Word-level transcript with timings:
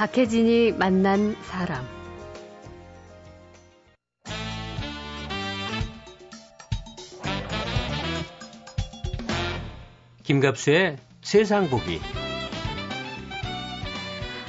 박혜진이 0.00 0.72
만난 0.78 1.36
사람. 1.42 1.86
김갑수의 10.22 10.96
세상 11.20 11.68
보기. 11.68 12.00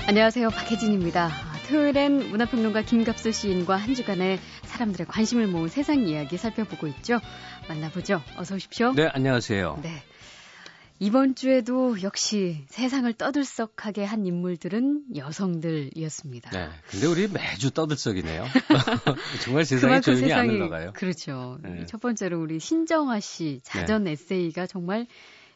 안녕하세요. 0.07 0.51
박혜진입니다. 0.51 1.29
토요일엔 1.67 2.29
문화평론가 2.29 2.83
김갑수 2.83 3.33
시인과 3.33 3.75
한 3.75 3.93
주간의 3.93 4.39
사람들의 4.63 5.05
관심을 5.07 5.47
모은 5.47 5.67
세상 5.67 6.07
이야기 6.07 6.37
살펴보고 6.37 6.87
있죠. 6.87 7.19
만나보죠. 7.67 8.21
어서 8.37 8.55
오십시오. 8.55 8.93
네, 8.93 9.09
안녕하세요. 9.11 9.81
네. 9.83 10.01
이번 11.01 11.33
주에도 11.33 11.99
역시 12.03 12.63
세상을 12.67 13.11
떠들썩하게 13.13 14.03
한 14.05 14.27
인물들은 14.27 15.15
여성들이었습니다. 15.15 16.51
네. 16.51 16.69
근데 16.91 17.07
우리 17.07 17.27
매주 17.27 17.71
떠들썩이네요. 17.71 18.45
정말 19.43 19.65
세상이 19.65 19.99
조용히 20.01 20.21
세상이, 20.21 20.41
안 20.41 20.49
흘러가요. 20.51 20.93
그렇죠. 20.93 21.57
네. 21.63 21.87
첫 21.87 22.01
번째로 22.01 22.39
우리 22.39 22.59
신정아 22.59 23.19
씨 23.19 23.61
자전 23.63 24.03
네. 24.03 24.11
에세이가 24.11 24.67
정말 24.67 25.07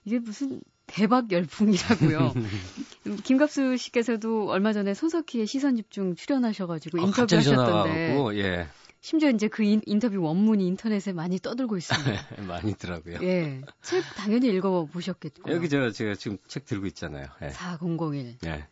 이게 0.03 0.17
무슨 0.17 0.61
대박 0.87 1.31
열풍이라고요. 1.31 2.33
김갑수 3.23 3.77
씨께서도 3.77 4.49
얼마 4.49 4.73
전에 4.73 4.95
손석희의 4.95 5.45
시선 5.45 5.75
집중 5.75 6.15
출연하셔가지고 6.15 7.01
아, 7.01 7.05
인터뷰하셨던데. 7.05 8.17
예. 8.37 8.67
심지어 9.05 9.29
이제 9.29 9.47
그 9.47 9.61
인, 9.61 9.99
터뷰 9.99 10.19
원문이 10.19 10.65
인터넷에 10.65 11.13
많이 11.13 11.37
떠들고 11.37 11.77
있습니다. 11.77 12.41
많이 12.49 12.71
있더라고요. 12.71 13.19
예. 13.21 13.61
책 13.83 14.03
당연히 14.15 14.47
읽어 14.47 14.85
보셨겠고. 14.85 15.51
여기 15.51 15.69
제가, 15.69 15.91
제가 15.91 16.15
지금 16.15 16.39
책 16.47 16.65
들고 16.65 16.87
있잖아요. 16.87 17.27
예. 17.43 17.49
4001. 17.49 18.37
예. 18.45 18.65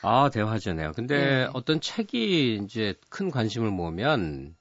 아, 0.00 0.30
대화잖아요. 0.30 0.92
근데 0.92 1.14
예. 1.16 1.48
어떤 1.52 1.82
책이 1.82 2.62
이제 2.64 2.94
큰 3.10 3.30
관심을 3.30 3.70
모으면 3.70 4.56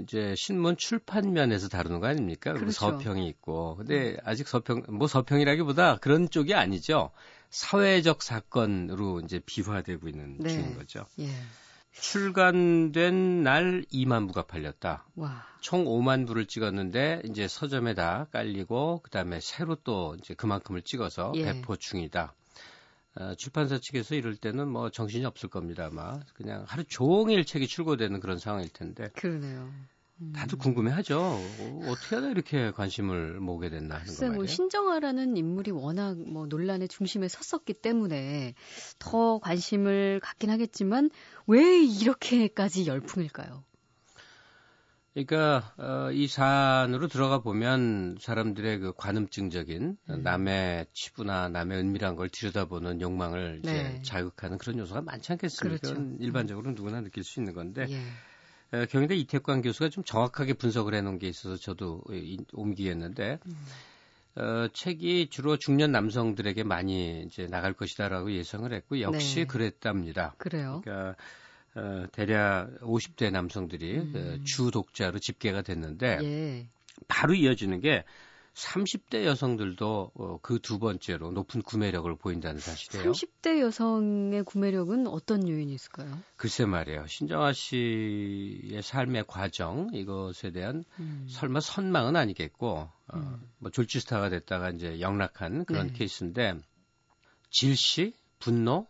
이제 0.00 0.34
신문 0.36 0.76
출판면에서 0.76 1.66
다루는 1.66 1.98
거 1.98 2.06
아닙니까? 2.06 2.52
그렇죠. 2.52 2.70
서평이 2.70 3.26
있고. 3.26 3.74
근데 3.74 4.12
음. 4.12 4.16
아직 4.22 4.46
서평, 4.46 4.84
뭐 4.90 5.08
서평이라기보다 5.08 5.96
그런 5.96 6.30
쪽이 6.30 6.54
아니죠. 6.54 7.10
사회적 7.50 8.22
사건으로 8.22 9.18
이제 9.18 9.40
비화되고 9.44 10.06
있는 10.06 10.38
네. 10.38 10.48
중인 10.48 10.78
거죠. 10.78 11.06
예. 11.18 11.26
출간된 11.92 13.42
날 13.42 13.84
2만 13.92 14.28
부가 14.28 14.42
팔렸다. 14.42 15.06
와. 15.16 15.46
총 15.60 15.84
5만 15.84 16.26
부를 16.26 16.46
찍었는데 16.46 17.22
이제 17.24 17.48
서점에다 17.48 18.28
깔리고 18.30 19.00
그다음에 19.02 19.40
새로 19.40 19.74
또 19.76 20.16
이제 20.18 20.34
그만큼을 20.34 20.82
찍어서 20.82 21.32
예. 21.36 21.44
배포 21.44 21.76
중이다. 21.76 22.34
어, 23.16 23.34
출판사 23.34 23.78
측에서 23.78 24.14
이럴 24.14 24.36
때는 24.36 24.68
뭐 24.68 24.90
정신이 24.90 25.24
없을 25.24 25.48
겁니다 25.48 25.86
아마 25.86 26.20
그냥 26.34 26.64
하루 26.68 26.84
종일 26.84 27.44
책이 27.44 27.66
출고되는 27.66 28.20
그런 28.20 28.38
상황일 28.38 28.72
텐데. 28.72 29.08
그러네요. 29.14 29.72
음. 30.20 30.32
다들 30.34 30.58
궁금해하죠. 30.58 31.20
어, 31.20 31.80
어떻게 31.88 32.16
하다 32.16 32.28
이렇게 32.30 32.70
관심을 32.72 33.40
모으게 33.40 33.70
됐나 33.70 33.94
하는 33.96 34.06
글쎄, 34.06 34.28
뭐 34.30 34.46
신정아라는 34.46 35.36
인물이 35.36 35.70
워낙 35.70 36.18
뭐 36.18 36.46
논란의 36.46 36.88
중심에 36.88 37.28
섰었기 37.28 37.74
때문에 37.74 38.54
더 38.98 39.38
관심을 39.38 40.20
갖긴 40.20 40.50
하겠지만 40.50 41.10
왜 41.46 41.82
이렇게까지 41.82 42.86
열풍일까요? 42.86 43.64
그러니까 45.14 45.74
어, 45.78 46.12
이 46.12 46.28
사안으로 46.28 47.08
들어가 47.08 47.40
보면 47.40 48.18
사람들의 48.20 48.78
그 48.78 48.92
관음증적인 48.96 49.96
음. 50.10 50.22
남의 50.22 50.86
치부나 50.92 51.48
남의 51.48 51.78
은밀한 51.78 52.14
걸 52.14 52.28
들여다보는 52.28 53.00
욕망을 53.00 53.60
네. 53.64 53.70
이제 53.70 54.02
자극하는 54.02 54.58
그런 54.58 54.78
요소가 54.78 55.00
많지 55.02 55.32
않겠습니까? 55.32 55.78
그렇죠. 55.80 56.16
일반적으로 56.20 56.70
누구나 56.70 57.00
느낄 57.00 57.24
수 57.24 57.40
있는 57.40 57.52
건데 57.52 57.86
예. 57.88 58.00
어, 58.72 58.84
경희대 58.86 59.14
이태광 59.16 59.62
교수가 59.62 59.88
좀 59.90 60.04
정확하게 60.04 60.54
분석을 60.54 60.94
해놓은 60.94 61.18
게 61.18 61.28
있어서 61.28 61.56
저도 61.56 62.02
옮기겠는데 62.52 63.38
음. 63.46 63.56
어, 64.40 64.68
책이 64.72 65.28
주로 65.30 65.56
중년 65.56 65.90
남성들에게 65.90 66.62
많이 66.62 67.22
이제 67.26 67.46
나갈 67.46 67.72
것이다라고 67.72 68.32
예상을 68.32 68.72
했고 68.72 69.00
역시 69.00 69.36
네. 69.36 69.44
그랬답니다. 69.46 70.34
그래요. 70.38 70.80
그러니까 70.84 71.16
어, 71.74 72.04
대략 72.12 72.70
50대 72.80 73.30
남성들이 73.30 73.96
음. 73.98 74.12
그 74.12 74.38
주 74.44 74.70
독자로 74.70 75.18
집계가 75.18 75.62
됐는데 75.62 76.18
예. 76.22 76.66
바로 77.08 77.34
이어지는 77.34 77.80
게 77.80 78.04
30대 78.58 79.24
여성들도 79.24 80.12
어, 80.14 80.38
그 80.42 80.58
두 80.58 80.78
번째로 80.78 81.30
높은 81.30 81.62
구매력을 81.62 82.14
보인다는 82.16 82.60
사실이에요. 82.60 83.12
30대 83.12 83.60
여성의 83.60 84.42
구매력은 84.44 85.06
어떤 85.06 85.48
요인이 85.48 85.72
있을까요? 85.72 86.18
글쎄 86.36 86.66
말이에요. 86.66 87.06
신정아 87.06 87.52
씨의 87.52 88.82
삶의 88.82 89.24
과정 89.26 89.90
이것에 89.94 90.50
대한 90.50 90.84
음. 90.98 91.26
설마 91.30 91.60
선망은 91.60 92.16
아니겠고 92.16 92.68
어, 92.68 93.16
음. 93.16 93.48
뭐 93.58 93.70
졸지스타가 93.70 94.28
됐다가 94.30 94.70
이제 94.70 95.00
영락한 95.00 95.64
그런 95.64 95.86
네. 95.86 95.92
케이스인데 95.92 96.58
질시, 97.50 98.12
분노, 98.40 98.86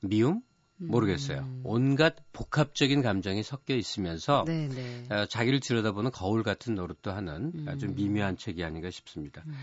미움 0.00 0.40
모르겠어요. 0.78 1.40
음. 1.40 1.60
온갖 1.64 2.14
복합적인 2.32 3.02
감정이 3.02 3.42
섞여 3.42 3.74
있으면서 3.74 4.44
네네. 4.46 4.68
네. 5.08 5.14
어, 5.14 5.26
자기를 5.26 5.60
들여다보는 5.60 6.10
거울 6.12 6.42
같은 6.42 6.74
노릇도 6.74 7.10
하는 7.10 7.52
음. 7.54 7.66
아주 7.68 7.88
미묘한 7.88 8.36
책이 8.36 8.62
아닌가 8.64 8.90
싶습니다. 8.90 9.42
음. 9.46 9.54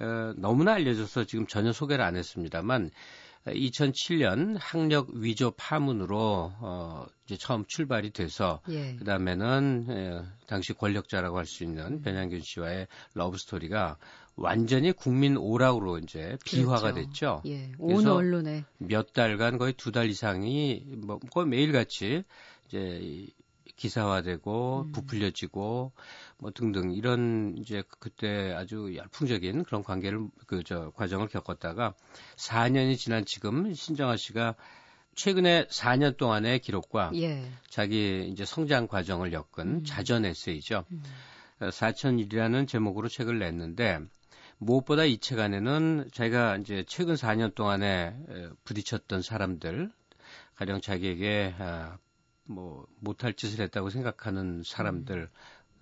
어, 0.00 0.34
너무나 0.36 0.74
알려져서 0.74 1.24
지금 1.24 1.46
전혀 1.46 1.72
소개를 1.72 2.04
안 2.04 2.16
했습니다만 2.16 2.90
2007년 3.46 4.56
학력 4.58 5.10
위조 5.10 5.50
파문으로 5.52 6.52
어, 6.60 7.06
이제 7.24 7.36
처음 7.36 7.64
출발이 7.66 8.10
돼서 8.10 8.60
예. 8.68 8.96
그다음에는 8.96 9.86
예, 9.88 10.22
당시 10.46 10.72
권력자라고 10.74 11.38
할 11.38 11.46
수 11.46 11.64
있는 11.64 11.84
음. 11.86 12.02
변양균 12.02 12.40
씨와의 12.42 12.88
러브 13.14 13.38
스토리가 13.38 13.96
완전히 14.38 14.92
국민 14.92 15.36
오락으로 15.36 15.98
이제 15.98 16.38
비화가 16.44 16.92
그렇죠. 16.92 16.94
됐죠. 16.94 17.42
예. 17.46 17.72
온 17.78 18.06
언론에 18.06 18.64
몇 18.78 19.12
달간 19.12 19.58
거의 19.58 19.72
두 19.74 19.90
달 19.92 20.08
이상이 20.08 20.84
뭐 20.98 21.18
거의 21.18 21.46
매일같이 21.48 22.22
이제 22.68 23.26
기사화되고 23.76 24.86
음. 24.86 24.92
부풀려지고 24.92 25.92
뭐 26.38 26.50
등등 26.52 26.92
이런 26.92 27.54
이제 27.58 27.82
그때 27.98 28.52
아주 28.52 28.94
열풍적인 28.94 29.64
그런 29.64 29.82
관계를 29.82 30.26
그 30.46 30.62
저 30.64 30.90
과정을 30.96 31.28
겪었다가 31.28 31.94
4년이 32.36 32.96
지난 32.98 33.24
지금 33.24 33.72
신정아 33.72 34.16
씨가 34.16 34.54
최근에 35.14 35.66
4년 35.66 36.16
동안의 36.16 36.60
기록과 36.60 37.10
예. 37.14 37.50
자기 37.68 38.28
이제 38.30 38.44
성장 38.44 38.86
과정을 38.86 39.32
엮은 39.32 39.46
음. 39.58 39.84
자전 39.84 40.24
에세이죠. 40.24 40.84
음. 40.92 41.02
4천일이라는 41.60 42.68
제목으로 42.68 43.08
책을 43.08 43.38
냈는데 43.40 44.00
무엇보다 44.58 45.04
이 45.04 45.18
책 45.18 45.38
안에는 45.38 46.10
자기가 46.12 46.56
이제 46.56 46.84
최근 46.86 47.14
4년 47.14 47.54
동안에 47.54 48.16
부딪혔던 48.64 49.22
사람들, 49.22 49.90
가령 50.56 50.80
자기에게 50.80 51.54
아, 51.58 51.98
뭐 52.44 52.86
못할 53.00 53.34
짓을 53.34 53.60
했다고 53.64 53.90
생각하는 53.90 54.62
사람들, 54.64 55.30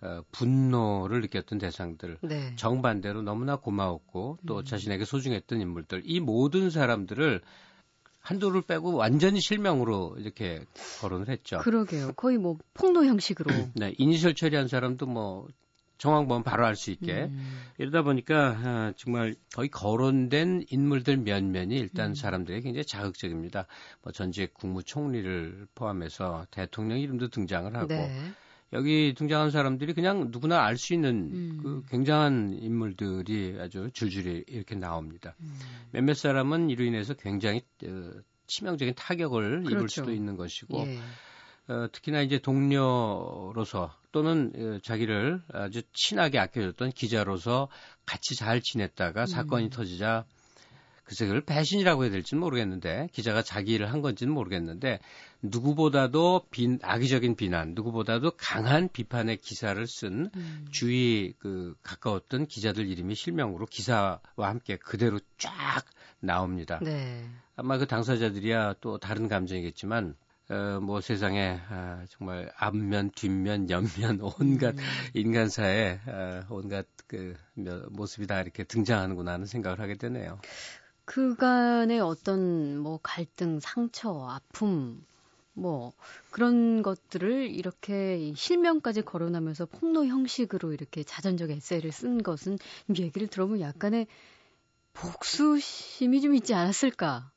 어, 0.03 0.23
분노를 0.33 1.23
느꼈던 1.23 1.59
대상들, 1.59 2.19
네. 2.23 2.55
정반대로 2.57 3.23
너무나 3.23 3.57
고마웠고 3.57 4.39
또 4.47 4.59
음. 4.59 4.65
자신에게 4.65 5.05
소중했던 5.05 5.61
인물들, 5.61 6.03
이 6.05 6.21
모든 6.21 6.69
사람들을 6.71 7.41
한도를 8.21 8.63
빼고 8.63 8.95
완전히 8.95 9.41
실명으로 9.41 10.17
이렇게 10.19 10.65
거론을 11.01 11.29
했죠. 11.29 11.59
그러게요. 11.59 12.13
거의 12.15 12.39
뭐 12.39 12.59
폭로 12.75 13.05
형식으로. 13.05 13.51
네, 13.75 13.95
이니셜 13.99 14.35
처리한 14.35 14.67
사람도 14.69 15.07
뭐 15.07 15.47
정황 15.99 16.29
보면 16.29 16.43
바로 16.43 16.67
알 16.67 16.77
수 16.77 16.91
있게 16.91 17.25
음. 17.25 17.61
이러다 17.79 18.03
보니까 18.03 18.49
아, 18.63 18.93
정말 18.97 19.35
거의 19.55 19.69
거론된 19.69 20.67
인물들 20.71 21.17
면면이 21.17 21.77
일단 21.77 22.11
음. 22.11 22.15
사람들에게 22.15 22.61
굉장히 22.63 22.85
자극적입니다. 22.85 23.67
뭐 24.03 24.13
전직 24.13 24.53
국무총리를 24.55 25.69
포함해서 25.75 26.47
대통령 26.51 26.99
이름도 26.99 27.29
등장을 27.29 27.75
하고 27.75 27.89
네. 27.89 28.31
여기 28.73 29.15
등장한 29.17 29.51
사람들이 29.51 29.95
그냥 29.95 30.29
누구나 30.31 30.65
알 30.65 30.77
수 30.77 30.93
있는 30.93 31.31
음. 31.33 31.61
그 31.63 31.83
굉장한 31.89 32.59
인물들이 32.61 33.57
아주 33.61 33.91
줄줄이 33.93 34.45
이렇게 34.49 34.75
나옵니다. 34.75 35.35
음. 35.41 35.55
몇몇 35.93 36.15
사람은 36.15 36.69
이로 36.71 36.85
인해서 36.85 37.15
굉장히 37.15 37.63
어, 37.85 38.13
치명적인 38.49 38.95
타격을 38.97 39.63
그렇죠. 39.63 39.77
입을 39.77 39.89
수도 39.89 40.13
있는 40.13 40.37
것이고 40.37 40.79
예. 40.79 40.99
어, 41.69 41.89
특히나 41.91 42.23
이제 42.23 42.39
동료로서 42.39 43.93
또는 44.13 44.53
어, 44.57 44.79
자기를 44.83 45.43
아주 45.53 45.83
친하게 45.93 46.39
아껴줬던 46.39 46.93
기자로서 46.93 47.69
같이 48.05 48.37
잘 48.37 48.61
지냈다가 48.61 49.23
음. 49.23 49.27
사건이 49.27 49.71
터지자 49.71 50.25
글쎄 51.07 51.27
그걸 51.27 51.41
배신이라고 51.41 52.03
해야 52.03 52.11
될지는 52.11 52.41
모르겠는데 52.41 53.09
기자가 53.13 53.43
자기 53.43 53.75
일을 53.75 53.93
한 53.93 54.03
건지는 54.03 54.35
모르겠는데 54.35 54.99
누구보다도 55.41 56.47
빈 56.51 56.81
악의적인 56.83 57.37
비난, 57.37 57.75
누구보다도 57.75 58.33
강한 58.37 58.89
비판의 58.89 59.37
기사를 59.37 59.87
쓴 59.87 60.31
음. 60.35 60.67
주위 60.73 61.33
그 61.39 61.77
가까웠던 61.85 62.47
기자들 62.47 62.89
이름이 62.89 63.15
실명으로 63.15 63.67
기사와 63.67 64.21
함께 64.37 64.77
그대로 64.77 65.21
쫙 65.39 65.85
나옵니다. 66.19 66.81
네. 66.83 67.25
아마 67.55 67.79
그 67.79 67.87
당사자들이야 67.87 68.75
또 68.81 68.99
다른 68.99 69.29
감정이겠지만 69.29 70.17
어, 70.49 70.79
뭐 70.81 71.01
세상에 71.01 71.61
아, 71.69 72.05
정말 72.09 72.53
앞면, 72.57 73.11
뒷면, 73.11 73.69
옆면 73.71 74.21
온갖 74.39 74.77
음. 74.77 75.11
인간사의 75.15 76.01
아, 76.07 76.47
온갖 76.51 76.87
그 77.07 77.37
모습이 77.91 78.27
다 78.27 78.41
이렇게 78.41 78.65
등장하는구나 78.65 79.33
하는 79.33 79.47
생각을 79.47 79.81
하게 79.81 79.97
되네요. 79.97 80.41
그간의 81.05 82.01
어떤 82.01 82.79
뭐 82.79 82.99
갈등, 83.03 83.61
상처, 83.61 84.29
아픔 84.29 85.05
뭐 85.53 85.93
그런 86.31 86.83
것들을 86.83 87.51
이렇게 87.51 88.33
실명까지 88.37 89.03
거론하면서 89.03 89.67
폭로 89.67 90.05
형식으로 90.05 90.73
이렇게 90.73 91.03
자전적 91.03 91.51
에세이를 91.51 91.91
쓴 91.93 92.23
것은 92.23 92.59
얘기를 92.99 93.27
들어보면 93.27 93.61
약간의 93.61 94.07
복수심이 94.93 96.21
좀 96.21 96.35
있지 96.35 96.55
않았을까? 96.55 97.31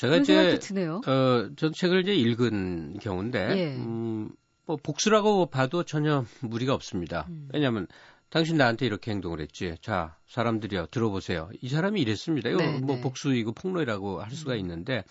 제가 0.00 0.16
이제 0.16 0.58
드네요. 0.58 1.02
어, 1.06 1.50
전 1.56 1.72
책을 1.72 2.00
이제 2.00 2.14
읽은 2.14 3.00
경우인데 3.00 3.38
예. 3.58 3.76
음, 3.76 4.30
뭐 4.64 4.76
복수라고 4.76 5.46
봐도 5.46 5.82
전혀 5.82 6.24
무리가 6.40 6.72
없습니다. 6.72 7.26
음. 7.28 7.48
왜냐하면 7.52 7.86
당신 8.30 8.56
나한테 8.56 8.86
이렇게 8.86 9.10
행동을 9.10 9.40
했지. 9.40 9.74
자, 9.82 10.16
사람들이요, 10.26 10.86
들어보세요. 10.86 11.50
이 11.60 11.68
사람이 11.68 12.00
이랬습니다. 12.00 12.48
이거 12.48 12.62
네, 12.62 12.78
뭐 12.78 12.96
네. 12.96 13.02
복수이고 13.02 13.52
폭로라고 13.52 14.22
할 14.22 14.30
수가 14.30 14.54
음. 14.54 14.58
있는데, 14.60 15.04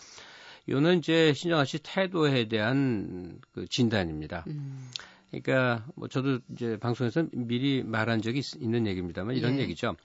이거는 0.65 0.99
이제 0.99 1.33
신정아 1.33 1.65
씨 1.65 1.79
태도에 1.83 2.47
대한 2.47 3.39
그 3.51 3.67
진단입니다. 3.67 4.45
음. 4.47 4.89
그러니까 5.29 5.85
뭐 5.95 6.07
저도 6.07 6.39
이제 6.53 6.77
방송에서 6.77 7.25
미리 7.33 7.83
말한 7.83 8.21
적이 8.23 8.39
있, 8.39 8.57
는 8.59 8.87
얘기입니다만 8.87 9.35
이런 9.35 9.57
예. 9.57 9.63
얘기죠. 9.63 9.95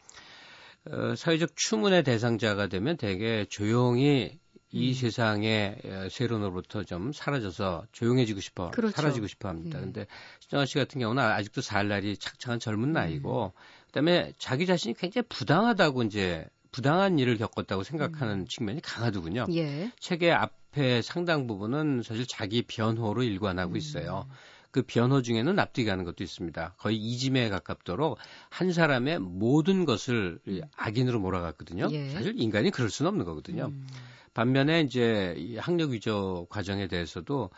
어, 0.90 1.14
사회적 1.16 1.56
추문의 1.56 2.02
대상자가 2.02 2.66
되면 2.66 2.98
되게 2.98 3.46
조용히 3.48 4.38
이 4.74 4.88
음. 4.88 4.94
세상의 4.94 5.78
세론으로부터 6.10 6.82
좀 6.82 7.12
사라져서 7.12 7.86
조용해지고 7.92 8.40
싶어 8.40 8.72
그렇죠. 8.72 8.96
사라지고 8.96 9.28
싶어 9.28 9.48
합니다. 9.48 9.78
음. 9.78 9.84
근데 9.84 10.06
신정아 10.40 10.66
씨 10.66 10.74
같은 10.74 11.00
경우는 11.00 11.22
아직도 11.22 11.60
살 11.60 11.86
날이 11.86 12.16
착착한 12.16 12.58
젊은 12.58 12.88
음. 12.88 12.92
나이고 12.92 13.52
그다음에 13.86 14.32
자기 14.36 14.66
자신이 14.66 14.94
굉장히 14.94 15.26
부당하다고 15.28 16.02
이제 16.02 16.44
부당한 16.72 17.20
일을 17.20 17.38
겪었다고 17.38 17.84
생각하는 17.84 18.40
음. 18.40 18.46
측면이 18.48 18.80
강하더군요. 18.82 19.46
예. 19.54 19.92
책의 20.00 20.32
앞에 20.32 21.02
상당 21.02 21.46
부분은 21.46 22.02
사실 22.02 22.26
자기 22.26 22.62
변호로 22.62 23.22
일관하고 23.22 23.74
음. 23.74 23.76
있어요. 23.76 24.26
그 24.74 24.82
변호 24.82 25.22
중에는 25.22 25.54
납득이 25.54 25.86
가는 25.86 26.02
것도 26.02 26.24
있습니다. 26.24 26.74
거의 26.78 26.96
이짐에 26.96 27.48
가깝도록 27.48 28.18
한 28.50 28.72
사람의 28.72 29.20
모든 29.20 29.84
것을 29.84 30.40
음. 30.48 30.62
악인으로 30.76 31.20
몰아갔거든요. 31.20 31.86
예. 31.92 32.10
사실 32.10 32.34
인간이 32.36 32.72
그럴 32.72 32.90
수는 32.90 33.08
없는 33.10 33.24
거거든요. 33.24 33.66
음. 33.66 33.86
반면에 34.34 34.80
이제 34.80 35.36
이 35.38 35.56
학력 35.58 35.90
위조 35.90 36.48
과정에 36.50 36.88
대해서도 36.88 37.50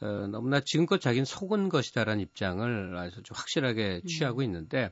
어, 0.00 0.06
너무나 0.28 0.58
지금껏 0.58 1.00
자기는 1.00 1.24
속은 1.24 1.68
것이다라는 1.68 2.20
입장을 2.20 2.96
아주 2.96 3.22
좀 3.22 3.36
확실하게 3.36 4.00
음. 4.02 4.06
취하고 4.08 4.40
음. 4.40 4.42
있는데 4.42 4.90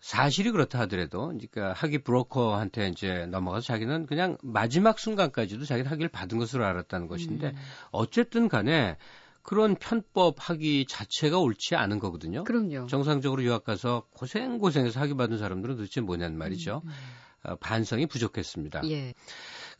사실이 0.00 0.50
그렇다 0.50 0.80
하더라도 0.80 1.26
그러니까 1.26 1.74
학위 1.74 1.98
브로커한테 1.98 2.88
이제 2.88 3.26
넘어가서 3.26 3.66
자기는 3.66 4.06
그냥 4.06 4.38
마지막 4.42 4.98
순간까지도 4.98 5.66
자기는 5.66 5.90
학위를 5.90 6.08
받은 6.08 6.38
것으로 6.38 6.64
알았다는 6.64 7.06
것인데 7.06 7.48
음. 7.48 7.56
어쨌든 7.90 8.48
간에 8.48 8.96
그런 9.42 9.74
편법 9.74 10.36
학위 10.38 10.86
자체가 10.86 11.38
옳지 11.38 11.74
않은 11.76 11.98
거거든요. 11.98 12.44
그럼요. 12.44 12.86
정상적으로 12.86 13.42
유학 13.42 13.64
가서 13.64 14.04
고생 14.12 14.58
고생해서 14.58 15.00
학위 15.00 15.14
받은 15.14 15.38
사람들은 15.38 15.76
도대체 15.76 16.00
뭐냐는 16.00 16.36
말이죠. 16.38 16.82
음. 16.84 16.88
음. 16.88 16.94
어, 17.42 17.56
반성이 17.56 18.04
부족했습니다. 18.06 18.82
예. 18.90 19.14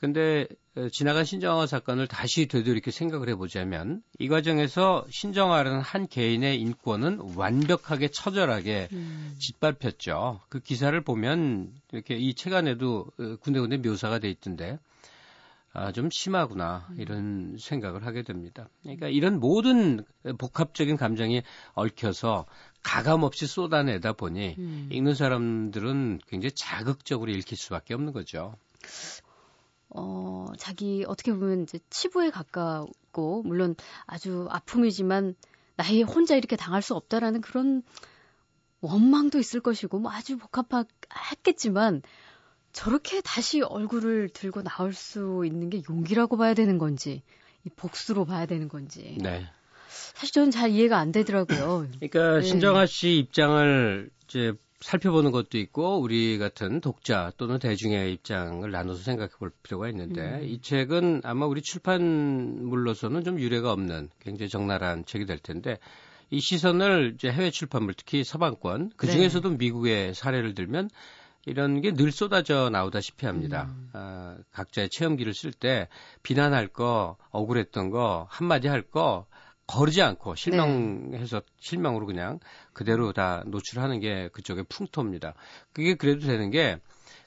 근데 0.01 0.47
어, 0.77 0.89
지나간 0.91 1.27
신정화 1.27 1.67
사건을 1.67 2.07
다시 2.07 2.47
되돌이켜 2.47 2.91
생각을 2.91 3.29
해보자면 3.29 4.03
이 4.19 4.29
과정에서 4.29 5.05
신정화라는 5.11 5.81
한 5.81 6.07
개인의 6.09 6.59
인권은 6.59 7.35
완벽하게 7.37 8.09
처절하게 8.09 8.89
음. 8.93 9.35
짓밟혔죠. 9.39 10.41
그 10.49 10.61
기사를 10.61 10.99
보면 11.03 11.75
이렇게 11.93 12.17
이 12.17 12.33
책 12.33 12.55
안에도 12.55 13.09
어, 13.19 13.37
군데군데 13.43 13.77
묘사가 13.87 14.21
돼 14.21 14.31
있던데 14.31 14.79
아, 15.73 15.93
좀 15.93 16.11
심하구나 16.11 16.89
음. 16.91 16.97
이런 16.99 17.57
생각을 17.59 18.05
하게 18.05 18.23
됩니다. 18.23 18.69
그러니까 18.83 19.09
이런 19.09 19.39
모든 19.39 20.05
복합적인 20.39 20.97
감정이 20.97 21.43
얽혀서 21.75 22.47
가감 22.83 23.23
없이 23.23 23.47
쏟아내다 23.47 24.15
보니 24.15 24.57
음. 24.59 24.89
읽는 24.91 25.15
사람들은 25.15 26.21
굉장히 26.27 26.53
자극적으로 26.57 27.31
읽힐 27.31 27.57
수밖에 27.57 27.95
없는 27.95 28.13
거죠. 28.13 28.57
어, 29.91 30.47
자기 30.59 31.05
어떻게 31.07 31.33
보면 31.33 31.63
이제 31.63 31.79
치부에 31.89 32.31
가깝고 32.31 33.43
물론 33.45 33.77
아주 34.07 34.47
아픔이지만 34.51 35.37
나이 35.77 36.03
혼자 36.03 36.37
이렇게 36.37 36.57
당할 36.57 36.83
수 36.83 36.95
없다라는 36.95 37.41
그런 37.41 37.83
원망도 38.81 39.39
있을 39.39 39.61
것이고 39.61 39.99
뭐 39.99 40.11
아주 40.11 40.37
복합했겠지만 40.39 42.03
저렇게 42.73 43.21
다시 43.21 43.63
얼굴을 43.63 44.29
들고 44.31 44.63
나올 44.63 44.93
수 44.93 45.43
있는 45.45 45.71
게 45.71 45.83
용기라고 45.89 46.37
봐야 46.37 46.55
되는 46.55 46.79
건지 46.79 47.23
이 47.65 47.71
복수로 47.71 48.25
봐야 48.25 48.47
되는 48.47 48.69
건지. 48.69 49.17
네. 49.21 49.47
사실 49.89 50.33
저는 50.33 50.51
잘 50.51 50.71
이해가 50.71 50.99
안 50.99 51.13
되더라고요. 51.13 51.87
그러니까 52.01 52.41
네. 52.41 52.43
신정아 52.43 52.87
씨 52.87 53.19
입장을 53.19 54.11
이제 54.25 54.53
살펴보는 54.81 55.31
것도 55.31 55.59
있고 55.59 56.01
우리 56.01 56.39
같은 56.39 56.81
독자 56.81 57.33
또는 57.37 57.59
대중의 57.59 58.13
입장을 58.15 58.69
나눠서 58.71 59.03
생각해 59.03 59.31
볼 59.39 59.51
필요가 59.63 59.89
있는데 59.89 60.23
음. 60.23 60.45
이 60.45 60.61
책은 60.63 61.21
아마 61.25 61.47
우리 61.47 61.61
출판물로서는 61.61 63.25
좀 63.25 63.39
유례가 63.39 63.73
없는 63.73 64.09
굉장히 64.21 64.49
적나라한 64.49 65.05
책이 65.05 65.27
될 65.27 65.39
텐데 65.39 65.79
이 66.31 66.41
시선을 66.41 67.13
이제 67.15 67.31
해외 67.31 67.51
출판물 67.51 67.93
특히 67.95 68.25
서방권 68.25 68.93
그 68.97 69.07
네. 69.07 69.13
중에서도 69.13 69.51
네. 69.51 69.57
미국의 69.57 70.15
사례를 70.15 70.55
들면 70.55 70.89
이런 71.47 71.81
게 71.81 71.93
늘 71.93 72.13
쏟아져 72.13 72.71
나오다시피 72.71 73.27
합니다. 73.27 73.69
음. 73.71 73.91
아, 73.93 74.37
각자의 74.53 74.91
체험기를 74.91 75.35
쓸 75.35 75.53
때 75.53 75.89
비난할 76.23 76.69
거, 76.69 77.17
억울했던 77.31 77.91
거, 77.91 78.27
한마디 78.31 78.69
할 78.69 78.83
거, 78.83 79.27
거르지 79.67 80.03
않고 80.03 80.35
실명해서 80.35 81.41
네. 81.41 81.47
실명으로 81.61 82.05
그냥 82.07 82.41
그대로 82.73 83.13
다 83.13 83.45
노출하는 83.47 84.01
게 84.01 84.29
그쪽의 84.33 84.65
풍토입니다. 84.69 85.35
그게 85.73 85.95
그래도 85.95 86.27
되는 86.27 86.51
게 86.51 86.79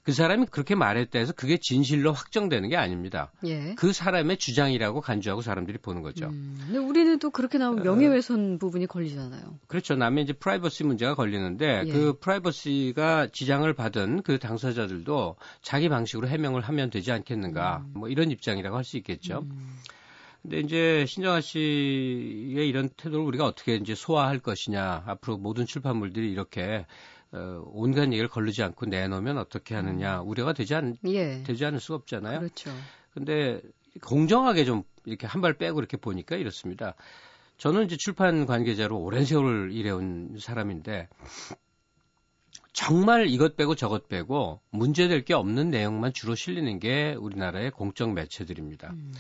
그 0.03 0.11
사람이 0.11 0.47
그렇게 0.51 0.75
말했다 0.75 1.17
해서 1.17 1.31
그게 1.33 1.57
진실로 1.57 2.11
확정되는 2.11 2.67
게 2.69 2.75
아닙니다. 2.75 3.31
예. 3.45 3.73
그 3.75 3.93
사람의 3.93 4.37
주장이라고 4.37 4.99
간주하고 5.01 5.41
사람들이 5.41 5.77
보는 5.77 6.01
거죠. 6.01 6.27
음, 6.27 6.57
근데 6.59 6.77
우리는 6.77 7.19
또 7.19 7.29
그렇게 7.29 7.57
나오면 7.57 7.87
어. 7.87 7.91
명예훼손 7.91 8.55
어, 8.55 8.57
부분이 8.57 8.87
걸리잖아요. 8.87 9.59
그렇죠. 9.67 9.95
남의 9.95 10.25
이제 10.25 10.33
프라이버시 10.33 10.83
문제가 10.83 11.15
걸리는데 11.15 11.83
예. 11.85 11.91
그 11.91 12.19
프라이버시가 12.19 13.29
지장을 13.31 13.71
받은 13.73 14.23
그 14.23 14.39
당사자들도 14.39 15.37
자기 15.61 15.87
방식으로 15.87 16.27
해명을 16.27 16.61
하면 16.61 16.89
되지 16.89 17.11
않겠는가. 17.11 17.85
음. 17.85 17.91
뭐 17.95 18.09
이런 18.09 18.29
입장이라고 18.29 18.75
할 18.75 18.83
수 18.83 18.97
있겠죠. 18.97 19.45
음. 19.49 19.77
근데 20.41 20.59
이제 20.59 21.05
신정아 21.07 21.39
씨의 21.39 22.67
이런 22.67 22.89
태도를 22.89 23.23
우리가 23.25 23.45
어떻게 23.45 23.75
이제 23.77 23.95
소화할 23.95 24.39
것이냐, 24.39 25.03
앞으로 25.07 25.37
모든 25.37 25.65
출판물들이 25.65 26.29
이렇게 26.29 26.85
어, 27.33 27.63
온갖 27.67 28.05
얘기를 28.07 28.27
걸르지 28.27 28.61
않고 28.63 28.85
내놓으면 28.85 29.37
어떻게 29.37 29.75
하느냐 29.75 30.21
음. 30.21 30.27
우려가 30.29 30.53
되지 30.53 30.75
않 30.75 30.95
예. 31.05 31.43
되지 31.43 31.65
않을 31.65 31.79
수가 31.79 31.95
없잖아요. 31.95 32.39
그렇죠. 32.39 32.71
근데 33.13 33.61
공정하게 34.01 34.65
좀 34.65 34.83
이렇게 35.05 35.27
한 35.27 35.41
발 35.41 35.53
빼고 35.53 35.79
이렇게 35.79 35.97
보니까 35.97 36.35
이렇습니다. 36.35 36.95
저는 37.57 37.85
이제 37.85 37.97
출판 37.97 38.45
관계자로 38.45 38.99
오랜 38.99 39.25
세월을 39.25 39.71
일해온 39.71 40.37
사람인데 40.39 41.07
정말 42.71 43.27
이것 43.27 43.55
빼고 43.55 43.75
저것 43.75 44.07
빼고 44.07 44.59
문제될 44.71 45.23
게 45.25 45.33
없는 45.33 45.69
내용만 45.69 46.13
주로 46.13 46.33
실리는 46.35 46.79
게 46.79 47.15
우리나라의 47.19 47.71
공적 47.71 48.13
매체들입니다. 48.13 48.91
음. 48.91 49.13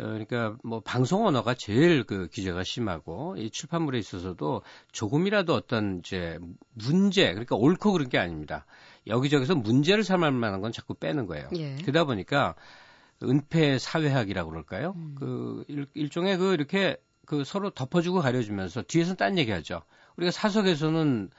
어, 0.00 0.04
그러니까 0.04 0.56
뭐 0.64 0.80
방송 0.80 1.26
언어가 1.26 1.54
제일 1.54 2.04
그 2.04 2.28
규제가 2.32 2.64
심하고 2.64 3.36
이 3.36 3.50
출판물에 3.50 3.98
있어서도 3.98 4.62
조금이라도 4.92 5.54
어떤 5.54 5.98
이제 5.98 6.38
문제 6.74 7.28
그러니까 7.30 7.56
옳고 7.56 7.92
그런 7.92 8.08
게 8.08 8.18
아닙니다. 8.18 8.64
여기저기서 9.06 9.54
문제를 9.54 10.02
삼을 10.02 10.32
만한 10.32 10.60
건 10.60 10.72
자꾸 10.72 10.94
빼는 10.94 11.26
거예요. 11.26 11.48
예. 11.56 11.76
그러다 11.82 12.04
보니까 12.04 12.54
은폐 13.22 13.78
사회학이라고 13.78 14.50
그럴까요? 14.50 14.94
음. 14.96 15.14
그 15.18 15.64
일, 15.68 15.86
일종의 15.94 16.38
그 16.38 16.54
이렇게 16.54 16.96
그 17.26 17.44
서로 17.44 17.70
덮어주고 17.70 18.20
가려주면서 18.20 18.82
뒤에서 18.82 19.14
딴 19.14 19.38
얘기하죠. 19.38 19.82
우리가 20.16 20.30
사석에서는 20.32 21.30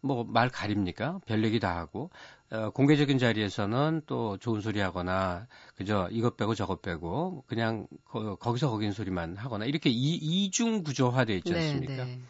뭐 0.00 0.24
말 0.24 0.48
가립니까? 0.48 1.20
별 1.26 1.44
얘기 1.44 1.58
다 1.60 1.76
하고 1.76 2.10
어, 2.50 2.70
공개적인 2.70 3.18
자리에서는 3.18 4.02
또 4.06 4.36
좋은 4.38 4.60
소리 4.60 4.80
하거나 4.80 5.46
그저 5.76 6.08
이것 6.10 6.36
빼고 6.36 6.54
저것 6.54 6.82
빼고 6.82 7.44
그냥 7.46 7.86
거, 8.04 8.36
기서 8.52 8.70
거긴 8.70 8.92
소리만 8.92 9.36
하거나 9.36 9.64
이렇게 9.64 9.90
이, 9.90 10.14
이중 10.14 10.82
구조화돼 10.82 11.36
있지 11.36 11.52
네, 11.52 11.58
않습니까? 11.58 12.04
네, 12.04 12.20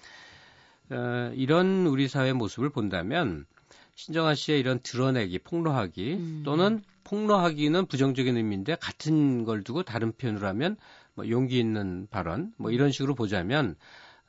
네. 0.88 0.96
어, 0.96 1.32
이런 1.34 1.86
우리 1.86 2.08
사회 2.08 2.32
모습을 2.32 2.70
본다면 2.70 3.46
신정아 3.94 4.34
씨의 4.34 4.60
이런 4.60 4.80
드러내기, 4.80 5.40
폭로하기 5.40 6.14
음. 6.14 6.42
또는 6.44 6.82
폭로하기는 7.04 7.86
부정적인 7.86 8.36
의미인데 8.36 8.76
같은 8.76 9.44
걸 9.44 9.64
두고 9.64 9.82
다른 9.82 10.12
표현으로 10.12 10.46
하면 10.48 10.76
뭐 11.14 11.28
용기 11.28 11.58
있는 11.58 12.06
발언 12.10 12.52
뭐 12.58 12.70
이런 12.70 12.92
식으로 12.92 13.14
보자면 13.14 13.76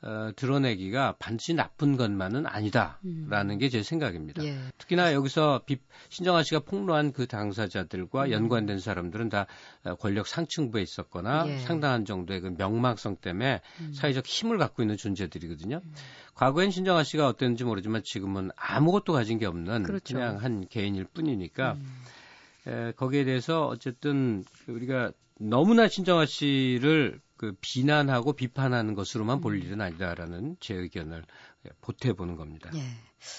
어, 0.02 0.30
드러내기가 0.34 1.16
반드시 1.18 1.52
나쁜 1.52 1.98
것만은 1.98 2.46
아니다라는 2.46 3.50
음. 3.50 3.58
게제 3.58 3.82
생각입니다. 3.82 4.42
예. 4.44 4.56
특히나 4.78 5.12
여기서 5.12 5.62
비, 5.66 5.76
신정아 6.08 6.42
씨가 6.42 6.60
폭로한 6.60 7.12
그 7.12 7.26
당사자들과 7.26 8.24
음. 8.24 8.30
연관된 8.30 8.80
사람들은 8.80 9.28
다 9.28 9.46
어, 9.84 9.96
권력 9.96 10.26
상층부에 10.26 10.80
있었거나 10.80 11.44
예. 11.48 11.58
상당한 11.58 12.06
정도의 12.06 12.40
그 12.40 12.54
명망성 12.56 13.16
때문에 13.16 13.60
음. 13.80 13.92
사회적 13.92 14.26
힘을 14.26 14.56
갖고 14.56 14.82
있는 14.82 14.96
존재들이거든요. 14.96 15.82
음. 15.84 15.94
과거엔 16.34 16.70
신정아 16.70 17.04
씨가 17.04 17.26
어땠는지 17.26 17.64
모르지만 17.64 18.00
지금은 18.02 18.50
아무것도 18.56 19.12
가진 19.12 19.38
게 19.38 19.44
없는 19.44 19.82
그렇죠. 19.82 20.14
그냥 20.14 20.38
한 20.38 20.66
개인일 20.66 21.04
뿐이니까 21.04 21.72
음. 21.72 22.02
에, 22.66 22.92
거기에 22.92 23.24
대해서 23.24 23.66
어쨌든 23.66 24.44
우리가 24.66 25.12
너무나 25.38 25.88
신정아 25.88 26.24
씨를 26.24 27.20
그 27.40 27.54
비난하고 27.62 28.34
비판하는 28.34 28.94
것으로만 28.94 29.40
볼 29.40 29.54
음. 29.54 29.62
일은 29.62 29.80
아니다라는 29.80 30.58
제 30.60 30.74
의견을 30.74 31.24
보태보는 31.80 32.36
겁니다. 32.36 32.68
예. 32.74 32.82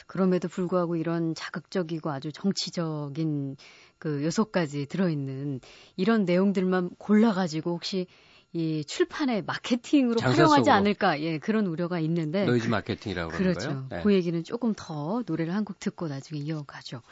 그럼에도 0.08 0.48
불구하고 0.48 0.96
이런 0.96 1.36
자극적이고 1.36 2.10
아주 2.10 2.31
정치적인 2.31 3.58
그 4.00 4.24
요소까지 4.24 4.88
들어있는 4.88 5.60
이런 5.98 6.25
내용들만 6.25 6.96
골라가지고 6.98 7.74
혹시 7.75 8.08
이 8.53 8.84
출판의 8.86 9.43
마케팅으로 9.43 10.20
활용하지 10.20 10.62
속으로. 10.62 10.74
않을까 10.74 11.22
예 11.22 11.38
그런 11.38 11.67
우려가 11.67 12.00
있는데 12.00 12.46
노이즈 12.46 12.70
마케팅이라고 12.70 13.29
그러는 13.29 13.53
그렇죠. 13.53 13.67
거예요. 13.70 13.88
네. 13.91 14.01
그 14.01 14.13
얘기는 14.15 14.43
조금 14.43 14.74
더 14.75 15.22
노래를 15.27 15.53
한 15.53 15.63
곡 15.63 15.79
듣고 15.79 16.08
나중에 16.08 16.41
이어가죠. 16.41 17.03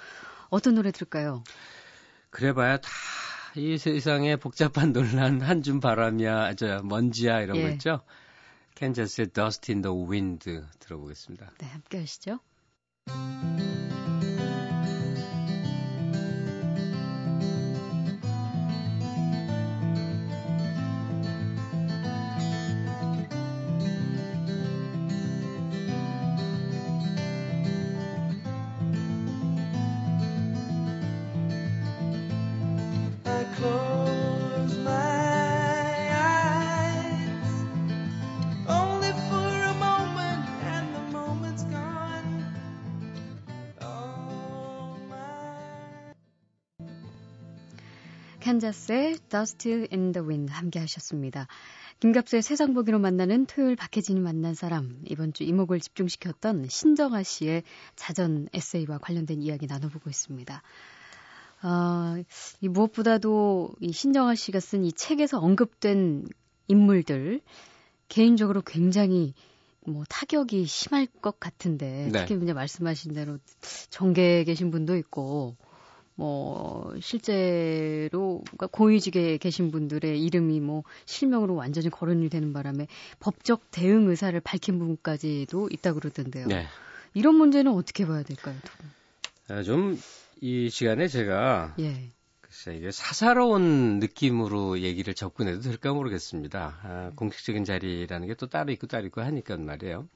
어떤 0.50 0.74
노래 0.74 0.92
들을까요? 0.92 1.44
그래봐야 2.32 2.78
다 2.78 2.90
이 3.56 3.78
세상에 3.78 4.36
복잡한 4.36 4.94
논란 4.94 5.42
한 5.42 5.62
줌 5.64 5.80
바람이야, 5.80 6.54
저 6.56 6.82
먼지야 6.84 7.42
이런 7.42 7.58
예. 7.58 7.62
거 7.64 7.70
있죠. 7.70 8.02
캔자스의 8.76 9.28
Dust 9.34 9.72
in 9.72 9.82
the 9.82 9.96
Wind 9.96 10.50
들어보겠습니다. 10.80 11.52
네, 11.60 11.68
함께 11.68 12.00
하시죠. 12.00 12.40
캔자스의 48.50 49.20
Dust 49.30 49.70
in 49.92 50.12
the 50.12 50.28
Wind 50.28 50.52
함께 50.52 50.80
하셨습니다. 50.80 51.46
김갑수의 52.00 52.42
세상 52.42 52.74
보기로 52.74 52.98
만나는 52.98 53.46
토요일 53.46 53.76
박혜진이 53.76 54.20
만난 54.22 54.56
사람 54.56 55.04
이번 55.06 55.34
주 55.34 55.44
이목을 55.44 55.80
집중시켰던 55.80 56.66
신정아 56.68 57.22
씨의 57.22 57.62
자전 57.96 58.50
에세이와 58.52 58.98
관련된 58.98 59.44
이야기 59.44 59.68
나눠보고 59.68 60.10
있습니다. 60.10 60.64
어, 61.62 62.24
이 62.62 62.68
무엇보다도 62.68 63.76
이 63.82 63.92
신정아 63.92 64.34
씨가 64.34 64.60
쓴 64.60 64.84
이 64.84 64.94
책에서 64.94 65.38
언급된 65.38 66.26
인물들 66.70 67.42
개인적으로 68.08 68.64
굉장히 68.64 69.36
뭐 69.86 70.06
타격이 70.10 70.66
심할 70.66 71.06
것 71.06 71.40
같은데 71.40 72.10
네. 72.12 72.26
특히 72.26 72.42
이제 72.42 72.54
말씀하신 72.54 73.14
대로 73.14 73.38
정계에 73.92 74.44
계신 74.44 74.72
분도 74.72 74.98
있고 74.98 75.56
뭐 76.20 76.94
실제로 77.00 78.42
그러니까 78.44 78.68
고위직에 78.68 79.38
계신 79.38 79.72
분들의 79.72 80.22
이름이 80.22 80.60
뭐 80.60 80.84
실명으로 81.06 81.56
완전히 81.56 81.90
거론이 81.90 82.28
되는 82.28 82.52
바람에 82.52 82.88
법적 83.22 83.72
대응 83.72 84.10
의사를 84.10 84.38
밝힌 84.42 84.80
부분까지도 84.80 85.70
있다 85.72 85.94
그러던데요. 85.94 86.48
네. 86.48 86.66
이런 87.14 87.36
문제는 87.36 87.72
어떻게 87.72 88.06
봐야 88.06 88.24
될까요? 88.24 88.58
아, 89.48 89.64
좀이 89.64 90.70
시간에 90.70 91.08
제가 91.08 91.76
예. 91.80 92.10
글쎄 92.42 92.76
이게 92.76 92.92
사사로운 92.92 94.00
느낌으로 94.00 94.82
얘기를 94.82 95.14
접근해도 95.14 95.62
될까 95.62 95.94
모르겠습니다. 95.94 96.80
아, 96.84 97.12
공식적인 97.16 97.64
자리라는 97.64 98.28
게 98.28 98.34
또 98.34 98.48
따로 98.48 98.74
있고 98.74 98.88
따로 98.88 99.06
있고 99.06 99.22
하니까 99.22 99.56
말이에요. 99.56 100.10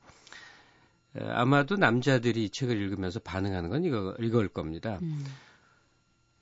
아마도 1.15 1.77
남자들이 1.77 2.43
이 2.43 2.49
책을 2.49 2.75
읽으면서 2.75 3.21
반응하는 3.21 3.69
건 3.69 3.85
이거 3.85 4.15
이걸 4.19 4.49
겁니다. 4.49 4.99
음. 5.01 5.23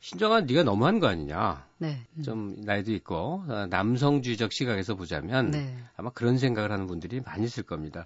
신정아 0.01 0.41
네가 0.41 0.63
너무한 0.63 0.99
거 0.99 1.07
아니냐. 1.07 1.65
네. 1.77 2.05
음. 2.17 2.23
좀 2.23 2.55
나이도 2.57 2.91
있고 2.93 3.43
어, 3.47 3.67
남성주의적 3.69 4.51
시각에서 4.51 4.95
보자면 4.95 5.51
네. 5.51 5.77
아마 5.95 6.09
그런 6.09 6.37
생각을 6.37 6.71
하는 6.71 6.87
분들이 6.87 7.21
많이 7.21 7.45
있을 7.45 7.63
겁니다. 7.63 8.05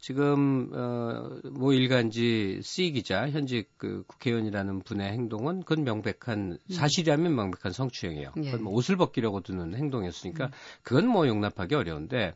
지금 0.00 0.70
어뭐 0.72 1.74
일간지 1.74 2.60
C 2.62 2.90
기자 2.90 3.28
현직 3.28 3.68
그 3.76 4.02
국회의원이라는 4.06 4.80
분의 4.80 5.12
행동은 5.12 5.62
그건 5.62 5.84
명백한 5.84 6.52
음. 6.52 6.58
사실이라면 6.72 7.34
명백한 7.34 7.72
성추행이에요. 7.72 8.32
예. 8.38 8.50
그건 8.50 8.64
뭐 8.64 8.72
옷을 8.72 8.96
벗기려고 8.96 9.40
드는 9.40 9.74
행동이었으니까 9.74 10.46
음. 10.46 10.50
그건 10.82 11.06
뭐 11.06 11.28
용납하기 11.28 11.74
어려운데 11.74 12.34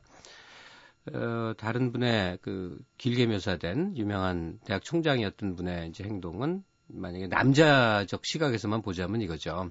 어, 1.13 1.53
다른 1.57 1.91
분의 1.91 2.39
그 2.43 2.79
길게 2.99 3.27
묘사된 3.27 3.97
유명한 3.97 4.61
대학 4.65 4.85
총장이었던 4.85 5.57
분의 5.57 5.89
이제 5.89 6.05
행동은 6.05 6.63
만약에 6.95 7.27
남자적 7.27 8.25
시각에서만 8.25 8.83
보자면 8.83 9.21
이거죠. 9.21 9.71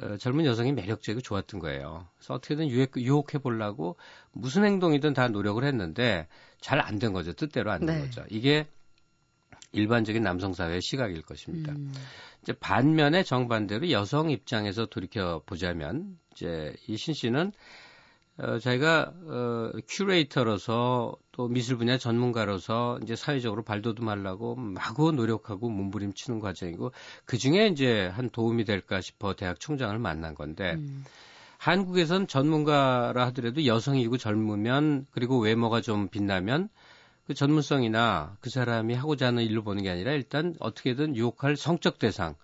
어, 0.00 0.16
젊은 0.16 0.46
여성이 0.46 0.72
매력적이고 0.72 1.20
좋았던 1.20 1.60
거예요. 1.60 2.06
그래서 2.16 2.34
어떻게든 2.34 2.68
유혹, 2.68 2.96
유혹해 2.96 3.38
보려고 3.38 3.96
무슨 4.32 4.64
행동이든 4.64 5.12
다 5.12 5.28
노력을 5.28 5.62
했는데 5.62 6.28
잘 6.60 6.80
안 6.80 6.98
된 6.98 7.12
거죠. 7.12 7.32
뜻대로 7.32 7.70
안된 7.72 7.86
네. 7.86 8.00
거죠. 8.00 8.24
이게 8.30 8.66
일반적인 9.72 10.22
남성 10.22 10.52
사회의 10.52 10.80
시각일 10.82 11.22
것입니다. 11.22 11.72
음. 11.72 11.92
이제 12.42 12.52
반면에 12.52 13.22
정반대로 13.22 13.90
여성 13.90 14.30
입장에서 14.30 14.86
돌이켜 14.86 15.42
보자면 15.46 16.18
이제 16.34 16.74
이신 16.88 17.14
씨는 17.14 17.52
어, 18.42 18.58
자기가 18.58 19.12
어, 19.24 19.70
큐레이터로서 19.88 21.16
또 21.30 21.46
미술 21.46 21.78
분야 21.78 21.96
전문가로서 21.96 22.98
이제 23.02 23.14
사회적으로 23.14 23.62
발돋움하려고 23.62 24.56
마구 24.56 25.12
노력하고 25.12 25.68
몸부림치는 25.68 26.40
과정이고 26.40 26.90
그 27.24 27.38
중에 27.38 27.68
이제 27.68 28.08
한 28.08 28.30
도움이 28.30 28.64
될까 28.64 29.00
싶어 29.00 29.34
대학 29.34 29.60
총장을 29.60 29.96
만난 30.00 30.34
건데 30.34 30.72
음. 30.72 31.04
한국에선 31.58 32.26
전문가라 32.26 33.26
하더라도 33.26 33.64
여성이고 33.64 34.18
젊으면 34.18 35.06
그리고 35.12 35.38
외모가 35.38 35.80
좀 35.80 36.08
빛나면 36.08 36.68
그 37.28 37.34
전문성이나 37.34 38.38
그 38.40 38.50
사람이 38.50 38.94
하고자 38.94 39.28
하는 39.28 39.44
일로 39.44 39.62
보는 39.62 39.84
게 39.84 39.90
아니라 39.90 40.10
일단 40.10 40.56
어떻게든 40.58 41.14
유혹할 41.14 41.56
성적 41.56 42.00
대상 42.00 42.34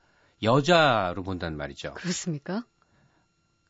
여자로 0.45 1.25
본단 1.25 1.57
말이죠. 1.57 1.95
그렇습니까? 1.95 2.63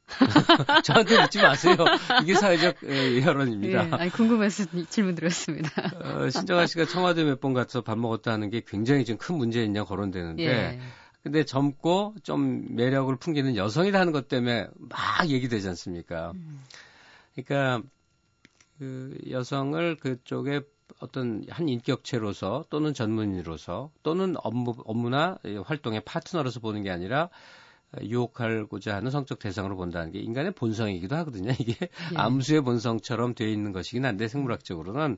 저한테 0.85 1.21
묻지 1.21 1.38
마세요. 1.43 1.77
이게 2.23 2.35
사회적 2.35 2.77
예, 2.85 3.23
여론입니다. 3.23 3.87
예, 3.87 3.91
아니, 3.93 4.11
궁금해서 4.11 4.65
질문 4.88 5.15
드렸습니다. 5.15 5.71
어, 6.03 6.31
신정아 6.31 6.67
씨가 6.67 6.87
청와대 6.87 7.25
몇 7.25 7.38
번 7.41 7.53
가서 7.55 7.83
밥 7.83 7.99
먹었다 7.99 8.33
하는 8.33 8.50
게 8.50 8.62
굉장히 8.67 9.05
지금 9.05 9.19
큰 9.19 9.37
문제있냐 9.37 9.85
거론되는데 9.85 10.45
예. 10.45 10.81
근데 11.23 11.45
젊고 11.45 12.15
좀 12.23 12.75
매력을 12.75 13.15
풍기는 13.17 13.55
여성이라 13.55 14.00
하는 14.00 14.12
것 14.12 14.29
때문에 14.29 14.69
막 14.77 15.29
얘기되지 15.29 15.69
않습니까? 15.69 16.33
음. 16.35 16.62
그러니까 17.35 17.87
그 18.79 19.17
여성을 19.31 19.97
그쪽에 19.97 20.62
어떤 21.00 21.45
한 21.50 21.69
인격체로서 21.69 22.65
또는 22.71 22.95
전문인으로서 22.95 23.91
또는 24.03 24.35
업무 24.38 24.75
업무나 24.85 25.38
활동의 25.65 26.00
파트너로서 26.05 26.61
보는 26.61 26.83
게 26.83 26.91
아니라 26.91 27.29
유혹하고자 28.02 28.95
하는 28.95 29.11
성적 29.11 29.38
대상으로 29.38 29.76
본다는 29.76 30.12
게 30.12 30.18
인간의 30.18 30.52
본성이기도 30.52 31.16
하거든요. 31.16 31.52
이게 31.59 31.75
예. 31.80 32.16
암수의 32.16 32.62
본성처럼 32.62 33.35
되어 33.35 33.49
있는 33.49 33.73
것이긴 33.73 34.04
한데 34.04 34.28
생물학적으로는 34.28 35.16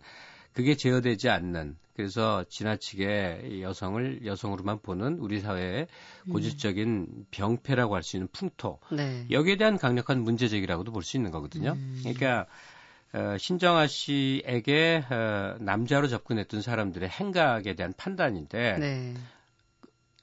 그게 0.53 0.75
제어되지 0.77 1.29
않는 1.29 1.77
그래서 1.95 2.45
지나치게 2.49 3.61
여성을 3.61 4.25
여성으로만 4.25 4.81
보는 4.81 5.19
우리 5.19 5.41
사회의 5.41 5.87
음. 6.27 6.33
고질적인 6.33 7.27
병폐라고 7.31 7.95
할 7.95 8.03
수 8.03 8.17
있는 8.17 8.29
풍토 8.33 8.79
네. 8.91 9.27
여기에 9.31 9.57
대한 9.57 9.77
강력한 9.77 10.23
문제제기라고도 10.23 10.93
볼 10.93 11.03
수 11.03 11.17
있는 11.17 11.31
거거든요. 11.31 11.73
음. 11.73 11.99
그러니까 12.03 12.47
어, 13.13 13.37
신정아 13.39 13.87
씨에게 13.89 15.05
어, 15.11 15.57
남자로 15.61 16.09
접근했던 16.09 16.63
사람들의 16.63 17.09
행각에 17.09 17.75
대한 17.75 17.93
판단인데 17.97 18.79
네. 18.79 19.15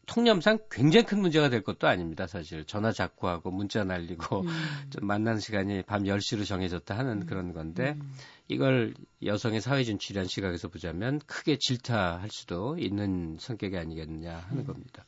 통념상 0.07 0.57
굉장히 0.71 1.05
큰 1.05 1.19
문제가 1.19 1.49
될 1.49 1.61
것도 1.61 1.87
아닙니다, 1.87 2.25
사실. 2.27 2.65
전화 2.65 2.91
자꾸 2.91 3.27
하고 3.27 3.51
문자 3.51 3.83
날리고 3.83 4.41
음. 4.41 4.47
좀 4.89 5.05
만나는 5.05 5.39
시간이 5.39 5.83
밤 5.83 6.03
10시로 6.03 6.45
정해졌다 6.45 6.97
하는 6.97 7.21
음. 7.21 7.25
그런 7.27 7.53
건데 7.53 7.95
음. 7.99 8.13
이걸 8.47 8.93
여성의 9.23 9.61
사회 9.61 9.83
진출이라는 9.83 10.27
시각에서 10.27 10.69
보자면 10.69 11.19
크게 11.27 11.57
질타할 11.59 12.29
수도 12.31 12.77
있는 12.79 13.37
성격이 13.39 13.77
아니겠느냐 13.77 14.35
하는 14.35 14.63
음. 14.63 14.65
겁니다. 14.65 15.05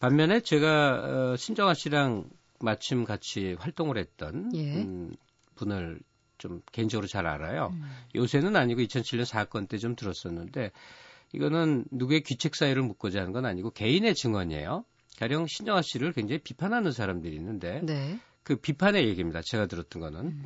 반면에 0.00 0.40
제가 0.40 1.32
어, 1.32 1.36
신정아 1.36 1.74
씨랑 1.74 2.28
마침 2.60 3.04
같이 3.04 3.56
활동을 3.58 3.98
했던 3.98 4.50
예. 4.54 4.82
음, 4.82 5.16
분을 5.54 6.00
좀 6.38 6.60
개인적으로 6.72 7.06
잘 7.06 7.26
알아요. 7.26 7.70
음. 7.72 7.84
요새는 8.14 8.56
아니고 8.56 8.80
2007년 8.82 9.24
사건 9.24 9.68
때 9.68 9.78
좀 9.78 9.94
들었었는데 9.94 10.72
이거는 11.32 11.84
누구의 11.90 12.22
귀책 12.22 12.54
사유를 12.54 12.82
묻고자 12.82 13.20
하는 13.20 13.32
건 13.32 13.44
아니고 13.44 13.70
개인의 13.70 14.14
증언이에요. 14.14 14.84
가령 15.18 15.46
신정아 15.46 15.82
씨를 15.82 16.12
굉장히 16.12 16.38
비판하는 16.38 16.92
사람들이 16.92 17.34
있는데 17.36 17.80
네. 17.82 18.18
그 18.42 18.56
비판의 18.56 19.06
얘기입니다. 19.08 19.40
제가 19.44 19.66
들었던 19.66 20.00
거는 20.00 20.20
음. 20.20 20.44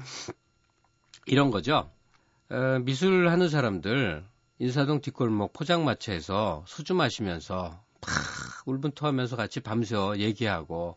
이런 1.26 1.50
거죠. 1.50 1.90
어, 2.50 2.78
미술 2.80 3.28
하는 3.28 3.48
사람들 3.48 4.24
인사동 4.58 5.00
뒷골목 5.00 5.52
포장마차에서 5.52 6.64
수주 6.66 6.94
마시면서 6.94 7.82
팍 8.00 8.12
울분토하면서 8.66 9.36
같이 9.36 9.60
밤새워 9.60 10.18
얘기하고 10.18 10.96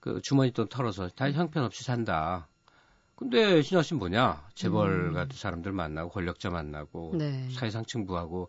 그 0.00 0.20
주머니 0.22 0.50
돈 0.52 0.68
털어서 0.68 1.08
다 1.08 1.30
형편없이 1.30 1.84
산다. 1.84 2.48
근데 3.16 3.60
신정 3.60 3.82
씨는 3.82 3.98
뭐냐? 3.98 4.48
재벌 4.54 5.08
음. 5.08 5.12
같은 5.12 5.36
사람들 5.36 5.72
만나고 5.72 6.10
권력자 6.10 6.48
만나고 6.48 7.14
네. 7.18 7.50
사회상층부하고 7.50 8.48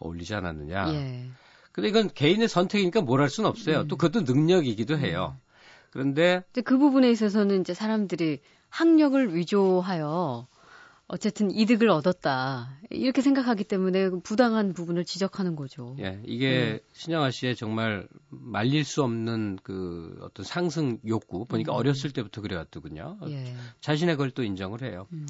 어울리지 0.00 0.34
않았느냐. 0.34 0.92
예. 0.94 1.30
근데 1.72 1.88
이건 1.88 2.08
개인의 2.12 2.48
선택이니까 2.48 3.00
뭘 3.02 3.20
할 3.20 3.28
수는 3.28 3.48
없어요. 3.48 3.80
음. 3.82 3.88
또 3.88 3.96
그것도 3.96 4.22
능력이기도 4.22 4.94
음. 4.94 5.00
해요. 5.00 5.36
그런데 5.90 6.42
그 6.64 6.78
부분에 6.78 7.10
있어서는 7.10 7.60
이제 7.60 7.74
사람들이 7.74 8.40
학력을 8.68 9.34
위조하여 9.34 10.46
어쨌든 11.08 11.50
이득을 11.50 11.90
얻었다 11.90 12.78
이렇게 12.90 13.20
생각하기 13.20 13.64
때문에 13.64 14.10
부당한 14.22 14.72
부분을 14.72 15.04
지적하는 15.04 15.56
거죠. 15.56 15.96
예, 15.98 16.20
이게 16.24 16.74
음. 16.74 16.78
신영아 16.92 17.32
씨의 17.32 17.56
정말 17.56 18.06
말릴 18.28 18.84
수 18.84 19.02
없는 19.02 19.58
그 19.64 20.16
어떤 20.22 20.44
상승 20.44 20.98
욕구 21.08 21.46
보니까 21.46 21.72
음. 21.72 21.78
어렸을 21.78 22.12
때부터 22.12 22.40
그래왔더군요. 22.42 23.18
예. 23.28 23.54
자신의 23.80 24.16
걸 24.16 24.30
또 24.30 24.44
인정을 24.44 24.82
해요. 24.82 25.08
음. 25.12 25.26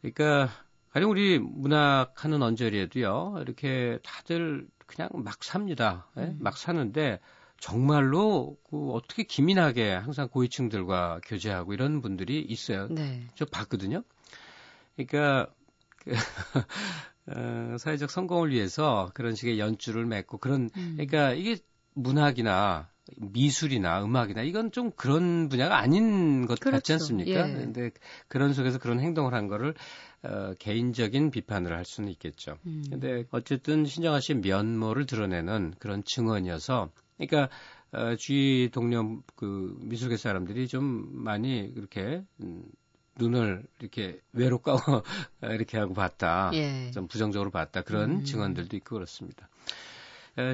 그러니까 0.00 0.50
가령 0.94 1.10
우리 1.10 1.40
문학하는 1.40 2.40
언저리에도요 2.40 3.38
이렇게 3.40 3.98
다들 4.04 4.68
그냥 4.86 5.08
막 5.12 5.42
삽니다. 5.42 6.08
예? 6.18 6.22
음. 6.22 6.38
막 6.40 6.56
사는데 6.56 7.18
정말로 7.58 8.56
그 8.70 8.92
어떻게 8.92 9.24
기민하게 9.24 9.92
항상 9.92 10.28
고위층들과 10.28 11.20
교제하고 11.24 11.74
이런 11.74 12.00
분들이 12.00 12.40
있어요. 12.40 12.86
네. 12.90 13.26
저 13.34 13.44
봤거든요. 13.44 14.04
그러니까 14.94 15.52
그 15.98 16.12
어, 17.26 17.76
사회적 17.76 18.08
성공을 18.08 18.50
위해서 18.52 19.10
그런 19.14 19.34
식의 19.34 19.58
연주를 19.58 20.06
맺고 20.06 20.38
그런 20.38 20.70
음. 20.76 20.92
그러니까 20.94 21.32
이게 21.32 21.56
문학이나 21.94 22.88
미술이나 23.16 24.02
음악이나 24.04 24.42
이건 24.42 24.72
좀 24.72 24.90
그런 24.90 25.48
분야가 25.48 25.78
아닌 25.78 26.46
것 26.46 26.58
그렇죠. 26.58 26.76
같지 26.76 26.92
않습니까? 26.94 27.48
예. 27.48 27.52
근데 27.52 27.90
그런 28.28 28.54
속에서 28.54 28.78
그런 28.78 29.00
행동을 29.00 29.34
한 29.34 29.48
거를 29.48 29.74
어, 30.22 30.54
개인적인 30.58 31.30
비판을 31.30 31.76
할 31.76 31.84
수는 31.84 32.10
있겠죠. 32.12 32.56
음. 32.66 32.84
근데 32.88 33.24
어쨌든 33.30 33.84
신정아 33.84 34.20
씨의 34.20 34.40
면모를 34.40 35.06
드러내는 35.06 35.74
그런 35.78 36.02
증언이어서 36.04 36.90
그러니까 37.18 37.54
어, 37.92 38.16
주위 38.16 38.70
동료 38.72 39.22
그 39.36 39.76
미술계 39.82 40.16
사람들이 40.16 40.66
좀 40.66 41.08
많이 41.12 41.72
그렇게 41.74 42.24
음, 42.40 42.64
눈을 43.16 43.64
이렇게 43.80 44.20
외롭고 44.32 44.72
이렇게 45.42 45.78
하고 45.78 45.94
봤다. 45.94 46.50
예. 46.54 46.90
좀 46.92 47.06
부정적으로 47.06 47.50
봤다. 47.50 47.82
그런 47.82 48.10
음. 48.10 48.24
증언들도 48.24 48.76
있고 48.76 48.94
그렇습니다. 48.96 49.48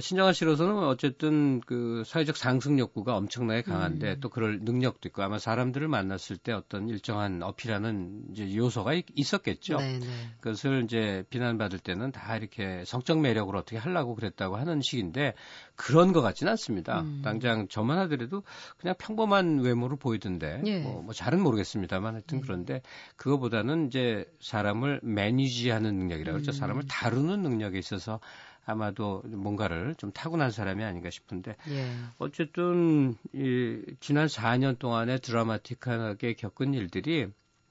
신정아 0.00 0.34
씨로서는 0.34 0.76
어쨌든 0.84 1.60
그 1.60 2.02
사회적 2.04 2.36
상승 2.36 2.78
욕구가 2.78 3.16
엄청나게 3.16 3.62
강한데 3.62 4.14
음. 4.14 4.20
또 4.20 4.28
그럴 4.28 4.60
능력도 4.60 5.08
있고 5.08 5.22
아마 5.22 5.38
사람들을 5.38 5.88
만났을 5.88 6.36
때 6.36 6.52
어떤 6.52 6.88
일정한 6.88 7.42
어필하는 7.42 8.24
이제 8.30 8.54
요소가 8.54 8.92
있, 8.92 9.06
었겠죠 9.32 9.78
네네. 9.78 10.06
그것을 10.40 10.84
이제 10.84 11.24
비난받을 11.30 11.78
때는 11.78 12.12
다 12.12 12.36
이렇게 12.36 12.84
성적 12.84 13.20
매력으로 13.20 13.58
어떻게 13.58 13.78
하려고 13.78 14.14
그랬다고 14.14 14.56
하는 14.56 14.82
식인데 14.82 15.32
그런 15.76 16.12
것 16.12 16.20
같지는 16.20 16.50
않습니다. 16.52 17.00
음. 17.00 17.22
당장 17.24 17.66
저만 17.66 17.96
하더라도 18.00 18.42
그냥 18.76 18.94
평범한 18.98 19.60
외모로 19.60 19.96
보이던데 19.96 20.60
예. 20.66 20.80
뭐, 20.80 21.00
뭐 21.00 21.14
잘은 21.14 21.40
모르겠습니다만 21.40 22.14
하여튼 22.14 22.38
음. 22.38 22.42
그런데 22.42 22.82
그거보다는 23.16 23.86
이제 23.86 24.26
사람을 24.40 25.00
매니지하는 25.02 25.94
능력이라고 25.96 26.36
그러죠. 26.36 26.50
음. 26.50 26.52
사람을 26.52 26.82
다루는 26.86 27.40
능력에 27.40 27.78
있어서 27.78 28.20
아마도 28.64 29.22
뭔가를 29.24 29.94
좀 29.96 30.12
타고난 30.12 30.50
사람이 30.50 30.84
아닌가 30.84 31.10
싶은데 31.10 31.56
예. 31.68 31.90
어쨌든 32.18 33.16
이 33.32 33.82
지난 34.00 34.26
4년 34.26 34.78
동안에 34.78 35.18
드라마틱하게 35.18 36.34
겪은 36.34 36.74
일들이 36.74 37.28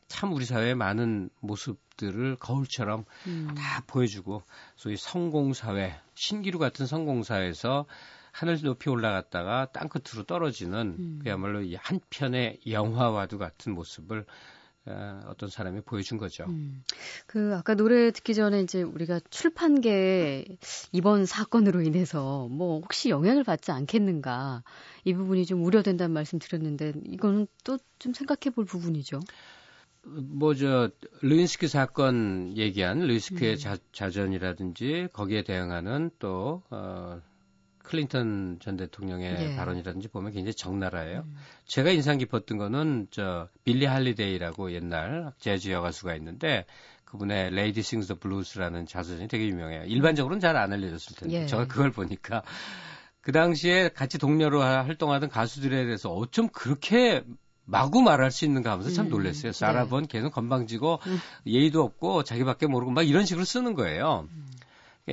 참 0.08 0.34
우리 0.34 0.44
사회의 0.44 0.76
많은 0.76 1.30
모습들을 1.40 2.38
거울처럼 2.38 3.06
음. 3.28 3.56
다 3.56 3.84
보여주고 3.88 4.44
소위 4.76 4.98
성공사회 4.98 5.96
신기루 6.16 6.60
같은 6.60 6.86
성공사에서 6.88 7.86
하늘 8.32 8.60
높이 8.62 8.90
올라갔다가 8.90 9.68
땅 9.72 9.88
끝으로 9.88 10.24
떨어지는 10.26 10.96
음. 11.00 11.20
그야말로 11.24 11.64
한 11.78 12.00
편의 12.10 12.60
영화와도 12.68 13.38
같은 13.38 13.74
모습을 13.74 14.26
어, 14.86 15.22
어떤 15.28 15.50
사람이 15.50 15.82
보여준 15.82 16.18
거죠. 16.18 16.46
음. 16.48 16.84
그 17.28 17.56
아까 17.56 17.76
노래 17.76 18.12
듣기 18.12 18.34
전에 18.34 18.62
이제 18.62 18.82
우리가 18.82 19.20
출판계 19.30 20.46
이번 20.92 21.26
사건으로 21.26 21.82
인해서 21.82 22.48
뭐 22.50 22.80
혹시 22.80 23.10
영향을 23.10 23.44
받지 23.44 23.72
않겠는가 23.72 24.64
이 25.06 25.14
부분이 25.14 25.46
좀 25.46 25.64
우려된다는 25.64 26.14
말씀 26.14 26.40
드렸는데 26.40 26.94
이거는 27.06 27.48
또 27.64 27.78
좀 28.00 28.14
생각해 28.14 28.54
볼 28.56 28.66
부분이죠. 28.66 29.20
뭐 30.04 30.56
저 30.56 30.90
르윈스키 31.22 31.68
사건 31.68 32.56
얘기한 32.58 33.00
르윈스키의 33.00 33.54
음. 33.54 33.58
자, 33.92 34.12
전이라든지 34.12 35.10
거기에 35.14 35.44
대응하는 35.44 36.10
또 36.20 36.64
어, 36.72 37.22
클린턴 37.90 38.60
전 38.62 38.78
대통령의 38.78 39.36
예. 39.40 39.56
발언이라든지 39.56 40.10
보면 40.10 40.32
굉장히 40.32 40.54
적나라해요. 40.54 41.24
음. 41.26 41.36
제가 41.66 41.90
인상 41.90 42.20
깊었던 42.20 42.60
거는 42.60 43.08
저 43.10 43.50
빌리 43.64 43.86
할리데이라고 43.86 44.74
옛날 44.74 45.34
재즈 45.40 45.70
여가수가 45.72 46.16
있는데 46.18 46.66
그분의 47.06 47.50
Lady 47.50 47.82
Sings 47.82 48.08
the 48.08 48.20
Blues라는 48.20 48.86
자서전이 48.86 49.28
되게 49.28 49.48
유명해요. 49.48 49.86
일반적으로는 49.86 50.40
잘 50.40 50.56
안 50.56 50.72
알려졌을 50.72 51.16
텐데 51.16 51.42
예. 51.42 51.46
제가 51.48 51.66
그걸 51.66 51.92
보니까 51.92 52.44
그 53.22 53.32
당시에 53.32 53.90
같이 53.90 54.20
동료로 54.20 54.62
활동하던 54.62 55.30
가수들에 55.30 55.86
대해서 55.86 56.12
어쩜 56.12 56.50
그렇게 56.50 57.24
마구 57.66 58.02
말할 58.02 58.32
수 58.32 58.46
있는가 58.46 58.72
하면서 58.72 58.92
참 58.92 59.08
음. 59.08 59.10
놀랐어요. 59.10 59.52
사라본 59.52 60.04
네. 60.04 60.08
계속 60.12 60.32
건방지고 60.32 61.00
음. 61.06 61.20
예의도 61.48 61.84
없고 61.84 62.24
자기밖에 62.24 62.68
모르고 62.68 62.92
막 62.92 63.08
이런 63.08 63.26
식으로 63.26 63.46
쓰는 63.46 63.74
거예요. 63.74 64.28
음. 64.32 64.46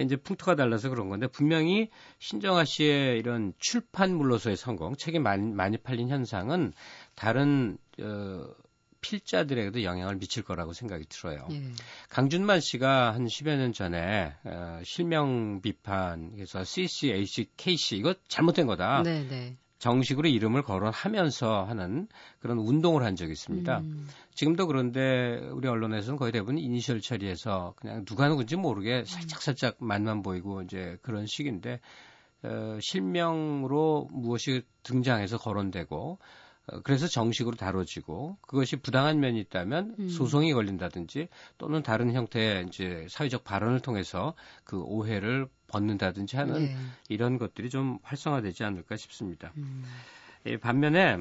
이제 0.03 0.17
풍토가 0.17 0.55
달라서 0.57 0.89
그런 0.91 1.09
건데 1.09 1.27
분명히 1.27 1.91
신정아 2.19 2.65
씨의 2.65 3.19
이런 3.19 3.53
출판 3.59 4.15
물로서의 4.15 4.57
성공, 4.57 4.97
책이 4.97 5.19
많이, 5.19 5.53
많이 5.53 5.77
팔린 5.77 6.09
현상은 6.09 6.73
다른 7.15 7.79
어, 8.01 8.47
필자들에게도 9.01 9.85
영향을 9.85 10.17
미칠 10.19 10.43
거라고 10.43 10.73
생각이 10.73 11.05
들어요. 11.09 11.47
예. 11.53 11.63
강준만 12.09 12.61
씨가 12.61 13.15
한 13.15 13.27
10여 13.27 13.57
년 13.57 13.73
전에 13.73 14.35
어, 14.45 14.81
실명 14.85 15.61
비판, 15.61 16.33
그래서 16.33 16.65
CCAC, 16.65 17.51
KC 17.57 17.97
이거 17.97 18.15
잘못된 18.29 18.67
거다. 18.67 19.03
네네. 19.03 19.57
네. 19.77 19.79
정식으로 19.79 20.29
이름을 20.29 20.63
거론하면서 20.63 21.65
하는 21.65 22.09
그런 22.41 22.59
운동을 22.59 23.05
한 23.05 23.17
적이 23.17 23.33
있습니다. 23.33 23.79
음. 23.79 24.09
지금도 24.35 24.67
그런데 24.67 25.39
우리 25.53 25.69
언론에서는 25.69 26.19
거의 26.19 26.33
대부분 26.33 26.59
이니셜 26.59 27.01
처리해서 27.01 27.75
그냥 27.77 28.05
누가 28.05 28.29
누군지 28.29 28.57
모르게 28.57 29.05
살짝 29.05 29.43
살짝 29.43 29.77
맛만 29.79 30.23
보이고 30.23 30.63
이제 30.63 30.97
그런 31.03 31.27
식인데 31.27 31.81
어, 32.43 32.79
실명으로 32.81 34.09
무엇이 34.13 34.63
등장해서 34.83 35.39
거론되고 35.39 35.97
어, 35.97 36.19
그래서 36.83 37.07
정식으로 37.07 37.57
다뤄지고 37.57 38.39
그것이 38.41 38.77
부당한 38.77 39.21
면이 39.21 39.39
있다면 39.41 39.95
음. 39.99 40.09
소송이 40.09 40.53
걸린다든지 40.53 41.29
또는 41.59 41.83
다른 41.83 42.13
형태의 42.13 42.67
이제 42.67 43.07
사회적 43.09 43.45
발언을 43.45 43.81
통해서 43.81 44.35
그 44.65 44.81
오해를 44.81 45.49
벗는다든지 45.69 46.37
하는 46.37 46.67
네. 46.67 46.77
이런 47.09 47.39
것들이 47.39 47.71
좀 47.71 47.99
활성화되지 48.03 48.65
않을까 48.65 48.97
싶습니다. 48.97 49.53
음. 49.57 49.85
예, 50.47 50.57
반면에 50.57 51.19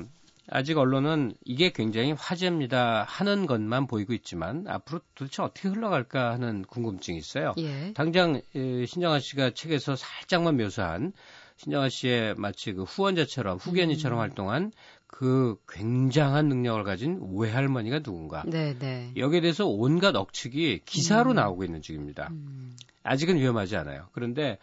아직 0.47 0.77
언론은 0.77 1.34
이게 1.43 1.71
굉장히 1.71 2.12
화제입니다 2.12 3.03
하는 3.03 3.47
것만 3.47 3.88
보이고 3.88 4.13
있지만 4.13 4.65
앞으로 4.67 4.99
도대체 5.15 5.41
어떻게 5.41 5.69
흘러갈까 5.69 6.31
하는 6.31 6.63
궁금증이 6.63 7.17
있어요. 7.17 7.53
예. 7.58 7.93
당장 7.93 8.41
신정아 8.53 9.19
씨가 9.19 9.51
책에서 9.51 9.95
살짝만 9.95 10.58
묘사한 10.58 11.13
신정아 11.58 11.89
씨의 11.89 12.36
마치 12.38 12.73
그 12.73 12.84
후원자처럼 12.84 13.58
후견인처럼 13.58 14.19
음. 14.19 14.21
활동한 14.21 14.71
그 15.17 15.56
굉장한 15.69 16.49
능력을 16.49 16.84
가진 16.84 17.21
외할머니가 17.38 17.99
누군가. 17.99 18.43
네네. 18.43 18.80
네. 18.80 19.13
여기에 19.15 19.39
대해서 19.39 19.65
온갖 19.65 20.13
억측이 20.13 20.82
기사로 20.84 21.32
음. 21.32 21.36
나오고 21.36 21.63
있는 21.63 21.82
중입니다. 21.82 22.28
음. 22.32 22.75
아직은 23.04 23.38
위험하지 23.38 23.78
않아요. 23.78 24.10
그런데 24.12 24.58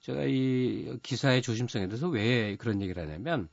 제가 0.00 0.22
이 0.24 0.98
기사의 1.02 1.42
조심성에 1.42 1.88
대해서 1.88 2.08
왜 2.08 2.56
그런 2.56 2.80
얘기를 2.80 3.02
하냐면 3.02 3.48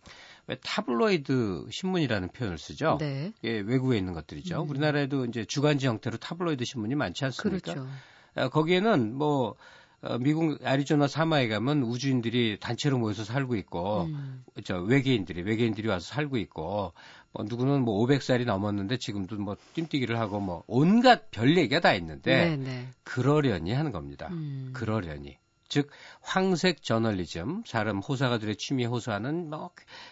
왜 0.48 0.56
타블로이드 0.64 1.66
신문이라는 1.72 2.30
표현을 2.30 2.58
쓰죠. 2.58 3.00
네. 3.02 3.34
예, 3.44 3.60
외국에 3.60 3.98
있는 3.98 4.14
것들이죠. 4.14 4.64
음. 4.64 4.70
우리나라에도 4.70 5.26
이제 5.26 5.44
주간지 5.44 5.88
형태로 5.88 6.16
타블로이드 6.18 6.64
신문이 6.64 6.96
많지 6.96 7.26
않습니까? 7.26 7.74
그렇죠. 7.74 7.90
아, 8.36 8.48
거기에는 8.48 9.14
뭐 9.14 9.50
어, 9.50 9.56
미국 10.20 10.60
애리조나 10.64 11.08
사마에 11.08 11.48
가면 11.48 11.84
우주인들이 11.84 12.58
단체로 12.60 12.98
모여서 12.98 13.24
살고 13.24 13.56
있고, 13.56 14.04
음. 14.04 14.44
저 14.64 14.80
외계인들이 14.80 15.42
외계인들이 15.42 15.88
와서 15.88 16.06
살고 16.06 16.38
있고, 16.38 16.94
뭐 17.32 17.46
누구는 17.46 17.82
뭐 17.82 18.06
500살이 18.06 18.46
넘었는데 18.46 18.98
지금도 18.98 19.36
뭐 19.38 19.58
뜀뛰기를 19.74 20.20
하고 20.20 20.40
뭐 20.40 20.64
온갖 20.68 21.32
별 21.32 21.58
얘기가 21.58 21.82
다 21.82 21.94
있는데 21.94 22.50
네네. 22.50 22.64
네. 22.64 22.88
그러려니 23.04 23.74
하는 23.74 23.92
겁니다. 23.92 24.30
음. 24.32 24.72
그러려니. 24.74 25.38
즉 25.68 25.90
황색 26.22 26.84
저널리즘, 26.84 27.64
사람 27.66 28.00
호사가들의 28.00 28.56
취미에 28.58 28.86
호소하는 28.86 29.50
뭐 29.50 29.72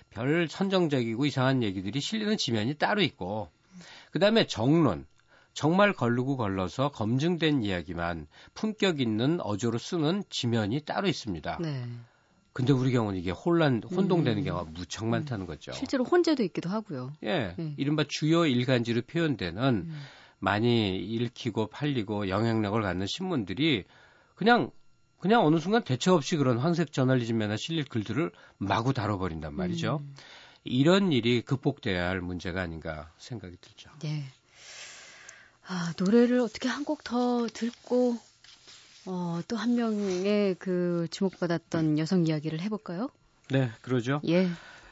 별 0.10 0.48
선정적이고 0.48 1.26
이상한 1.26 1.63
얘기들이 1.63 2.00
실리는 2.00 2.38
지면이 2.38 2.76
따로 2.76 3.02
있고, 3.02 3.50
그 4.12 4.19
다음에 4.19 4.46
정론, 4.46 5.06
정말 5.53 5.93
걸르고 5.93 6.37
걸러서 6.37 6.89
검증된 6.89 7.63
이야기만 7.63 8.27
품격 8.53 8.99
있는 8.99 9.39
어조로 9.41 9.77
쓰는 9.77 10.23
지면이 10.29 10.81
따로 10.81 11.07
있습니다. 11.07 11.59
네. 11.61 11.85
근데 12.53 12.71
우리 12.71 12.91
경우는 12.91 13.19
이게 13.19 13.31
혼란, 13.31 13.81
혼동되는 13.83 14.43
음. 14.43 14.45
경우가 14.45 14.71
무척 14.71 15.07
많다는 15.07 15.47
거죠. 15.47 15.71
실제로 15.71 16.03
혼재도 16.03 16.43
있기도 16.43 16.69
하고요. 16.69 17.13
예. 17.23 17.55
네. 17.57 17.73
이른바 17.77 18.03
주요 18.07 18.45
일간지로 18.45 19.01
표현되는 19.03 19.63
음. 19.63 20.01
많이 20.39 20.97
읽히고 20.97 21.67
팔리고 21.67 22.29
영향력을 22.29 22.79
갖는 22.81 23.07
신문들이 23.07 23.85
그냥 24.35 24.71
그냥 25.17 25.45
어느 25.45 25.57
순간 25.57 25.83
대책 25.83 26.13
없이 26.13 26.35
그런 26.35 26.57
황색 26.57 26.91
저널리즘에나 26.91 27.55
실릴 27.57 27.85
글들을 27.85 28.31
마구 28.57 28.93
다뤄버린단 28.93 29.55
말이죠. 29.55 30.01
음. 30.03 30.15
이런 30.65 31.11
일이 31.11 31.41
극복돼야 31.41 32.09
할 32.09 32.21
문제가 32.21 32.61
아닌가 32.61 33.11
생각이 33.17 33.55
들죠. 33.61 33.89
네. 33.99 34.25
아, 35.67 35.93
노래를 35.97 36.39
어떻게 36.39 36.67
한 36.69 36.84
곡 36.86 37.04
더 37.04 37.47
듣고 37.54 38.17
어, 39.06 39.41
또 39.47 39.56
한 39.58 39.76
명의 39.76 40.56
그 40.56 41.08
주목받았던 41.12 41.99
여성 41.99 42.26
이야기를 42.26 42.62
해볼까요? 42.62 43.10
네, 43.49 43.71
그러죠. 43.82 44.21
예. 44.28 44.49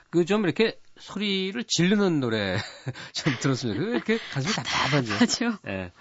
그 0.09 0.25
좀 0.25 0.43
이렇게 0.43 0.77
소리를 0.99 1.63
지르는 1.65 2.19
노래 2.19 2.57
좀 3.13 3.33
들었습니다. 3.39 3.81
이렇게 3.81 4.17
가슴이 4.33 4.53
답답하죠. 4.53 5.57
예. 5.67 5.91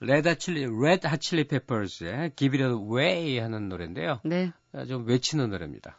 레드 0.00 0.28
핫칠리, 0.28 0.66
레드 0.82 1.06
핫칠리 1.06 1.44
페퍼스의 1.46 2.32
Give 2.36 2.62
It 2.62 2.74
Away 2.74 3.38
하는 3.38 3.68
노래인데요. 3.68 4.20
네. 4.24 4.50
좀 4.88 5.06
외치는 5.06 5.50
노래입니다. 5.50 5.98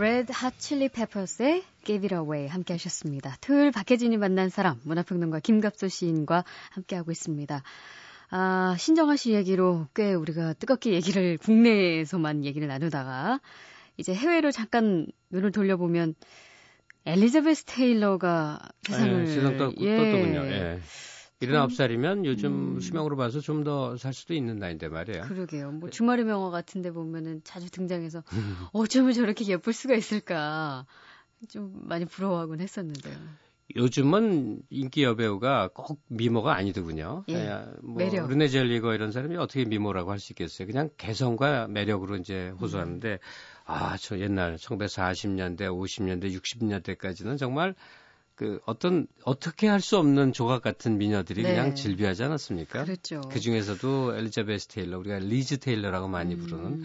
Red 0.00 0.32
Hot 0.34 0.58
Chili 0.58 0.88
Peppers의 0.88 1.62
Give 1.84 2.06
It 2.06 2.14
Away 2.14 2.48
함께 2.48 2.72
하셨습니다. 2.72 3.36
토요일 3.42 3.70
박혜진이 3.70 4.16
만난 4.16 4.48
사람 4.48 4.80
문화평론가 4.84 5.40
김갑수 5.40 5.90
시인과 5.90 6.44
함께하고 6.70 7.10
있습니다. 7.10 7.62
아, 8.30 8.76
신정아 8.78 9.16
씨 9.16 9.32
얘기로 9.34 9.88
꽤 9.94 10.14
우리가 10.14 10.54
뜨겁게 10.54 10.92
얘기를 10.92 11.36
국내에서만 11.36 12.46
얘기를 12.46 12.66
나누다가 12.66 13.40
이제 13.98 14.14
해외로 14.14 14.50
잠깐 14.50 15.06
눈을 15.28 15.52
돌려보면 15.52 16.14
엘리자베스 17.04 17.64
테일러가 17.64 18.58
세상을 18.84 19.24
네, 19.24 19.34
세상 19.34 19.58
떴, 19.58 19.70
예, 19.80 19.96
떴더군요. 19.98 20.46
예. 20.46 20.80
79살이면 21.40 22.24
요즘 22.26 22.76
음. 22.76 22.80
수명으로 22.80 23.16
봐서 23.16 23.40
좀 23.40 23.64
더 23.64 23.96
살 23.96 24.12
수도 24.14 24.34
있는 24.34 24.58
나이인데 24.58 24.88
말이에요. 24.88 25.22
그러게요. 25.24 25.72
뭐 25.72 25.90
주말의 25.90 26.24
명화 26.24 26.50
같은 26.50 26.82
데 26.82 26.90
보면은 26.90 27.40
자주 27.44 27.70
등장해서 27.70 28.22
어쩌면 28.72 29.12
저렇게 29.12 29.44
예쁠 29.46 29.72
수가 29.72 29.94
있을까. 29.94 30.86
좀 31.48 31.72
많이 31.84 32.04
부러워하곤 32.04 32.60
했었는데요. 32.60 33.16
요즘은 33.76 34.62
인기 34.68 35.04
여배우가 35.04 35.70
꼭 35.72 36.00
미모가 36.08 36.54
아니더군요. 36.56 37.24
예, 37.28 37.34
예 37.34 37.54
뭐 37.54 37.94
매력. 37.96 38.28
르네 38.28 38.48
젤위거 38.48 38.94
이런 38.94 39.12
사람이 39.12 39.36
어떻게 39.36 39.64
미모라고 39.64 40.10
할 40.10 40.18
수 40.18 40.32
있겠어요. 40.32 40.66
그냥 40.66 40.90
개성과 40.98 41.68
매력으로 41.68 42.16
이제 42.16 42.48
호소하는데 42.60 43.12
음. 43.12 43.18
아, 43.66 43.96
저 43.96 44.18
옛날 44.18 44.56
1940년대, 44.56 45.60
50년대, 45.60 46.36
60년대까지는 46.36 47.38
정말 47.38 47.74
그 48.40 48.58
어떤 48.64 49.06
어떻게 49.24 49.68
할 49.68 49.80
수 49.80 49.98
없는 49.98 50.32
조각 50.32 50.62
같은 50.62 50.96
미녀들이 50.96 51.42
네. 51.42 51.50
그냥 51.50 51.74
즐비하지 51.74 52.24
않았습니까? 52.24 52.84
그렇죠. 52.84 53.20
그 53.30 53.38
중에서도 53.38 54.16
엘리자베스 54.16 54.68
테일러 54.68 54.98
우리가 54.98 55.18
리즈 55.18 55.58
테일러라고 55.58 56.08
많이 56.08 56.36
음. 56.36 56.40
부르는 56.40 56.84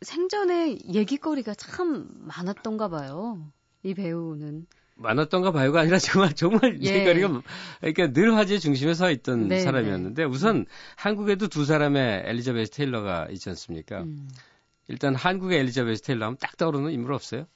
생전에 0.00 0.78
얘기거리가 0.94 1.52
참 1.52 2.08
많았던가 2.20 2.88
봐요. 2.88 3.52
이 3.82 3.92
배우는 3.92 4.66
많았던가 4.94 5.52
봐요가 5.52 5.80
아니라 5.80 5.98
정말 5.98 6.32
정말 6.34 6.78
예. 6.82 6.94
얘기거리가 6.94 7.42
그러니까 7.80 8.12
늘 8.14 8.34
화제 8.34 8.58
중심에 8.58 8.94
서 8.94 9.10
있던 9.10 9.48
네, 9.48 9.60
사람이었는데 9.60 10.22
네. 10.22 10.26
우선 10.26 10.56
음. 10.56 10.64
한국에도 10.96 11.48
두 11.48 11.66
사람의 11.66 12.22
엘리자베스 12.24 12.70
테일러가 12.70 13.28
있지 13.30 13.50
않습니까? 13.50 14.04
음. 14.04 14.30
일단 14.88 15.14
한국의 15.14 15.58
엘리자베스 15.58 16.00
테일러 16.00 16.24
하면 16.26 16.38
딱 16.40 16.56
떠오르는 16.56 16.92
인물 16.92 17.12
없어요? 17.12 17.46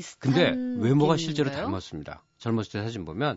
비슷한 0.00 0.32
근데 0.32 0.82
외모가 0.82 1.18
실제로 1.18 1.50
닮았습니다. 1.50 2.24
젊었을 2.38 2.72
때 2.72 2.82
사진 2.82 3.04
보면 3.04 3.36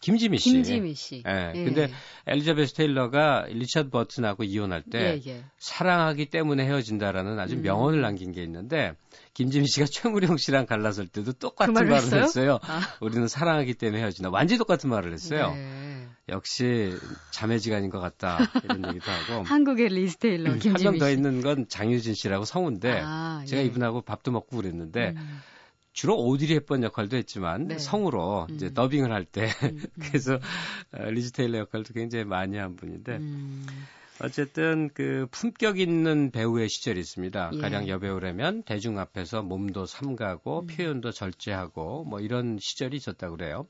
김지미 0.00 0.38
씨. 0.38 0.52
김지미 0.52 0.94
씨. 0.94 1.22
예. 1.26 1.52
예. 1.54 1.64
근데 1.64 1.90
엘리자베스 2.26 2.72
테일러가 2.74 3.46
리차드 3.48 3.90
버튼하고 3.90 4.44
이혼할 4.44 4.82
때 4.82 5.20
예, 5.26 5.30
예. 5.30 5.44
사랑하기 5.58 6.26
때문에 6.26 6.64
헤어진다라는 6.64 7.38
아주 7.38 7.56
음. 7.56 7.62
명언을 7.62 8.00
남긴 8.00 8.32
게 8.32 8.42
있는데 8.42 8.94
김지미 9.34 9.66
씨가 9.66 9.86
최무룡 9.90 10.38
씨랑 10.38 10.66
갈라설 10.66 11.08
때도 11.08 11.32
똑같은 11.34 11.74
그 11.74 11.80
말을, 11.80 11.92
했어요. 11.94 12.22
했어요. 12.22 12.58
아. 12.62 12.80
우리는 13.00 13.28
사랑하기 13.28 13.74
때문에 13.74 14.00
헤어진다. 14.00 14.30
완전히 14.30 14.58
똑같은 14.58 14.88
말을 14.88 15.12
했어요. 15.12 15.52
네. 15.54 16.08
역시 16.28 16.94
자매지간인 17.30 17.90
것 17.90 18.00
같다 18.00 18.38
이런 18.62 18.86
얘기도 18.88 19.10
하고 19.10 19.42
한국의 19.48 19.88
리즈 19.88 20.18
테일러 20.18 20.52
김지미 20.52 20.74
한명 20.74 20.98
더 20.98 21.10
있는 21.10 21.40
건 21.40 21.66
장유진 21.68 22.14
씨라고 22.14 22.44
성우인데 22.44 23.00
아, 23.02 23.42
제가 23.46 23.62
예. 23.62 23.66
이분하고 23.66 24.02
밥도 24.02 24.30
먹고 24.30 24.56
그랬는데 24.58 25.14
음. 25.16 25.40
주로 25.92 26.16
오드리 26.16 26.54
헵번 26.54 26.82
역할도 26.84 27.16
했지만 27.16 27.68
네. 27.68 27.78
성우로 27.78 28.46
음. 28.50 28.54
이제 28.54 28.72
더빙을 28.72 29.12
할때 29.12 29.50
음, 29.64 29.68
음. 29.68 29.86
그래서 30.00 30.38
어, 30.92 31.04
리즈 31.10 31.32
테일러 31.32 31.58
역할도 31.58 31.94
굉장히 31.94 32.24
많이 32.24 32.56
한 32.56 32.76
분인데 32.76 33.16
음. 33.16 33.66
어쨌든 34.20 34.90
그 34.92 35.28
품격 35.30 35.78
있는 35.78 36.30
배우의 36.32 36.68
시절이 36.68 36.98
있습니다. 36.98 37.50
예. 37.54 37.58
가령 37.58 37.86
여배우라면 37.88 38.64
대중 38.64 38.98
앞에서 38.98 39.42
몸도 39.42 39.86
삼가고 39.86 40.60
음. 40.60 40.66
표현도 40.66 41.12
절제하고 41.12 42.04
뭐 42.04 42.20
이런 42.20 42.58
시절이 42.60 42.96
있었다고 42.96 43.36
그래요. 43.36 43.66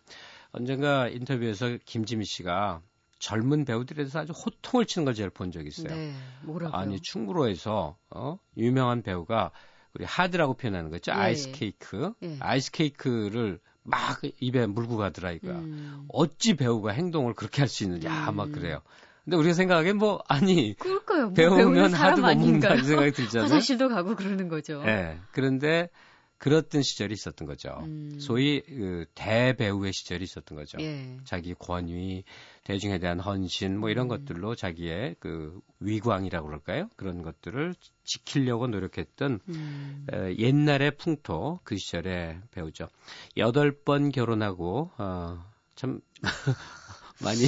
언젠가 0.50 1.08
인터뷰에서 1.08 1.76
김지미 1.84 2.24
씨가 2.24 2.80
젊은 3.18 3.64
배우들에 3.64 3.96
대해서 3.96 4.20
아주 4.20 4.32
호통을 4.32 4.86
치는 4.86 5.04
걸 5.04 5.14
제가 5.14 5.30
본 5.34 5.50
적이 5.50 5.68
있어요. 5.68 5.94
네, 5.94 6.14
뭐라고요? 6.42 6.78
아니 6.78 7.00
충무로에서 7.00 7.96
어 8.10 8.38
유명한 8.56 9.02
배우가 9.02 9.50
우리 9.98 10.04
하드라고 10.04 10.54
표현하는 10.54 10.90
거죠. 10.90 11.10
예, 11.12 11.16
아이스 11.16 11.50
케이크. 11.52 12.12
예. 12.22 12.36
아이스 12.40 12.70
케이크를 12.70 13.58
막 13.82 14.20
입에 14.40 14.66
물고 14.66 14.96
가더라 14.96 15.32
이거야. 15.32 15.54
음. 15.56 16.04
어찌 16.08 16.54
배우가 16.54 16.92
행동을 16.92 17.34
그렇게 17.34 17.62
할 17.62 17.68
수 17.68 17.84
있느냐 17.84 18.30
음. 18.30 18.36
막 18.36 18.52
그래요. 18.52 18.80
근데 19.24 19.36
우리가 19.36 19.54
생각하기엔 19.54 19.96
뭐 19.98 20.22
아니 20.28 20.74
그럴까요? 20.78 21.24
뭐 21.26 21.34
배우면 21.34 21.92
하도 21.94 22.22
못 22.22 22.28
먹는다는 22.28 22.84
생각이 22.84 23.12
들잖아요. 23.12 23.44
화장실도 23.44 23.88
가고 23.88 24.14
그러는 24.14 24.48
거죠. 24.48 24.82
네. 24.84 25.18
그런데 25.32 25.90
그렇던 26.38 26.82
시절이 26.82 27.12
있었던 27.14 27.46
거죠. 27.46 27.76
음. 27.82 28.18
소위 28.20 28.62
그 28.62 29.06
대배우의 29.14 29.92
시절이 29.92 30.22
있었던 30.22 30.56
거죠. 30.56 30.78
예. 30.80 31.18
자기 31.24 31.54
권위, 31.54 32.24
대중에 32.62 32.98
대한 32.98 33.18
헌신 33.18 33.78
뭐 33.78 33.90
이런 33.90 34.06
음. 34.06 34.08
것들로 34.08 34.54
자기의 34.54 35.16
그 35.18 35.60
위광이라고 35.80 36.46
그럴까요? 36.46 36.88
그런 36.96 37.22
것들을 37.22 37.74
지키려고 38.04 38.68
노력했던 38.68 39.40
음. 39.48 40.06
어, 40.12 40.32
옛날의 40.38 40.96
풍토 40.96 41.60
그 41.64 41.76
시절의 41.76 42.40
배우죠. 42.52 42.88
여덟 43.36 43.72
번 43.72 44.12
결혼하고 44.12 44.90
어, 44.96 45.44
참 45.74 46.00
많이 47.20 47.46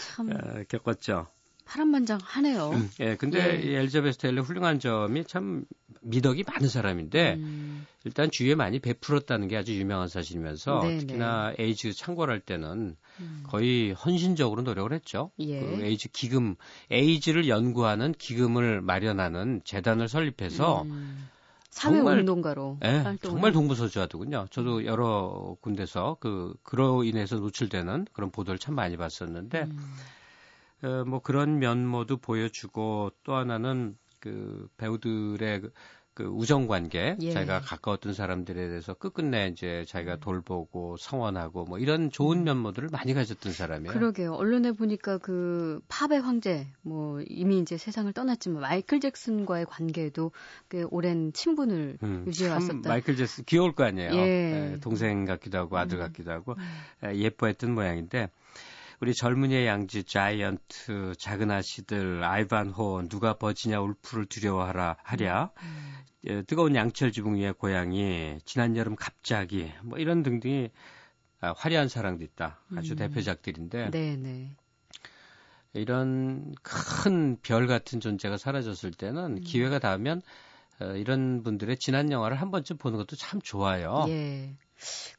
참. 0.00 0.30
어, 0.32 0.64
겪었죠. 0.68 1.28
파란만장하네요. 1.64 2.70
음, 2.70 2.90
예, 3.00 3.16
근데 3.16 3.62
예. 3.64 3.80
엘자베스 3.80 4.18
테일러 4.18 4.42
훌륭한 4.42 4.78
점이 4.78 5.24
참 5.24 5.64
미덕이 6.02 6.44
많은 6.46 6.68
사람인데 6.68 7.34
음. 7.34 7.86
일단 8.04 8.30
주위에 8.30 8.54
많이 8.54 8.78
베풀었다는 8.78 9.48
게 9.48 9.56
아주 9.56 9.74
유명한 9.74 10.08
사실이면서 10.08 10.80
네네. 10.80 10.98
특히나 10.98 11.54
네. 11.56 11.64
에이즈 11.64 11.94
창궐할 11.94 12.40
때는 12.40 12.96
음. 13.20 13.42
거의 13.46 13.92
헌신적으로 13.92 14.62
노력을 14.62 14.92
했죠. 14.92 15.30
예. 15.38 15.60
그 15.60 15.82
에이즈 15.82 16.10
기금, 16.10 16.56
에이즈를 16.90 17.48
연구하는 17.48 18.12
기금을 18.12 18.82
마련하는 18.82 19.62
재단을 19.64 20.08
설립해서 20.08 20.82
음. 20.82 21.28
사회운동가로 21.70 22.78
네, 22.80 23.02
정말 23.20 23.50
동분서주하더군요. 23.52 24.46
저도 24.50 24.84
여러 24.84 25.56
군데서 25.60 26.16
그 26.20 26.54
그로 26.62 27.02
인해서 27.02 27.36
노출되는 27.36 28.06
그런 28.12 28.30
보도를 28.30 28.60
참 28.60 28.76
많이 28.76 28.96
봤었는데 28.96 29.62
음. 29.62 29.96
어, 30.84 31.04
뭐 31.04 31.20
그런 31.20 31.58
면모도 31.58 32.18
보여주고 32.18 33.10
또 33.24 33.34
하나는 33.34 33.96
그 34.20 34.68
배우들의 34.76 35.62
그, 35.62 35.72
그 36.12 36.24
우정 36.24 36.68
관계, 36.68 37.16
예. 37.20 37.32
자기가 37.32 37.60
가까웠던 37.60 38.14
사람들에 38.14 38.68
대해서 38.68 38.94
끝끝내 38.94 39.48
이제 39.48 39.84
자기가 39.88 40.14
음. 40.14 40.20
돌보고 40.20 40.96
성원하고 40.96 41.64
뭐 41.64 41.78
이런 41.78 42.10
좋은 42.10 42.38
음. 42.38 42.44
면모들을 42.44 42.90
많이 42.92 43.14
가졌던 43.14 43.52
사람이에요. 43.52 43.92
그러게요. 43.92 44.34
언론에 44.34 44.72
보니까 44.72 45.18
그 45.18 45.80
팝의 45.88 46.20
황제, 46.20 46.68
뭐 46.82 47.20
이미 47.26 47.58
이제 47.58 47.76
세상을 47.76 48.12
떠났지만 48.12 48.60
마이클 48.60 49.00
잭슨과의 49.00 49.66
관계도 49.66 50.30
꽤 50.68 50.84
오랜 50.90 51.32
친분을 51.32 51.98
음, 52.02 52.24
유지해 52.26 52.50
왔었다. 52.50 52.88
마이클 52.90 53.16
잭슨 53.16 53.44
귀여울 53.44 53.74
거 53.74 53.84
아니에요. 53.84 54.12
예. 54.12 54.74
예, 54.74 54.80
동생 54.80 55.24
같기도 55.24 55.58
하고 55.58 55.78
아들 55.78 55.98
음. 55.98 56.02
같기도 56.04 56.30
하고 56.30 56.52
음. 56.52 57.08
예, 57.10 57.16
예뻐했던 57.16 57.74
모양인데 57.74 58.30
우리 59.00 59.14
젊은이의 59.14 59.66
양지 59.66 60.04
자이언트 60.04 61.14
작은 61.18 61.50
아씨들 61.50 62.22
아이반호 62.24 63.08
누가 63.08 63.34
버지냐 63.34 63.80
울프를 63.80 64.26
두려워하라 64.26 64.96
하랴 65.02 65.50
음. 65.62 65.94
예, 66.26 66.42
뜨거운 66.42 66.74
양철 66.74 67.12
지붕 67.12 67.36
위의 67.36 67.52
고양이 67.52 68.38
지난 68.44 68.76
여름 68.76 68.96
갑자기 68.96 69.70
뭐 69.82 69.98
이런 69.98 70.22
등등이 70.22 70.70
아, 71.40 71.52
화려한 71.56 71.88
사랑도 71.88 72.24
있다 72.24 72.60
아주 72.76 72.92
음. 72.94 72.96
대표작들인데 72.96 73.90
네네. 73.90 74.56
이런 75.74 76.54
큰 76.62 77.36
별 77.42 77.66
같은 77.66 78.00
존재가 78.00 78.36
사라졌을 78.38 78.92
때는 78.92 79.38
음. 79.38 79.40
기회가 79.42 79.78
닿으면 79.78 80.22
어, 80.80 80.86
이런 80.96 81.42
분들의 81.42 81.76
지난 81.78 82.10
영화를 82.10 82.40
한 82.40 82.50
번쯤 82.50 82.78
보는 82.78 82.96
것도 82.98 83.16
참 83.16 83.40
좋아요. 83.42 84.06
예. 84.08 84.54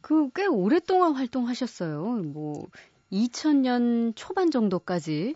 그 0.02 0.30
꽤 0.34 0.46
오랫동안 0.46 1.14
활동하셨어요. 1.14 2.04
뭐 2.24 2.68
2000년 3.12 4.14
초반 4.16 4.52
정도까지 4.52 5.36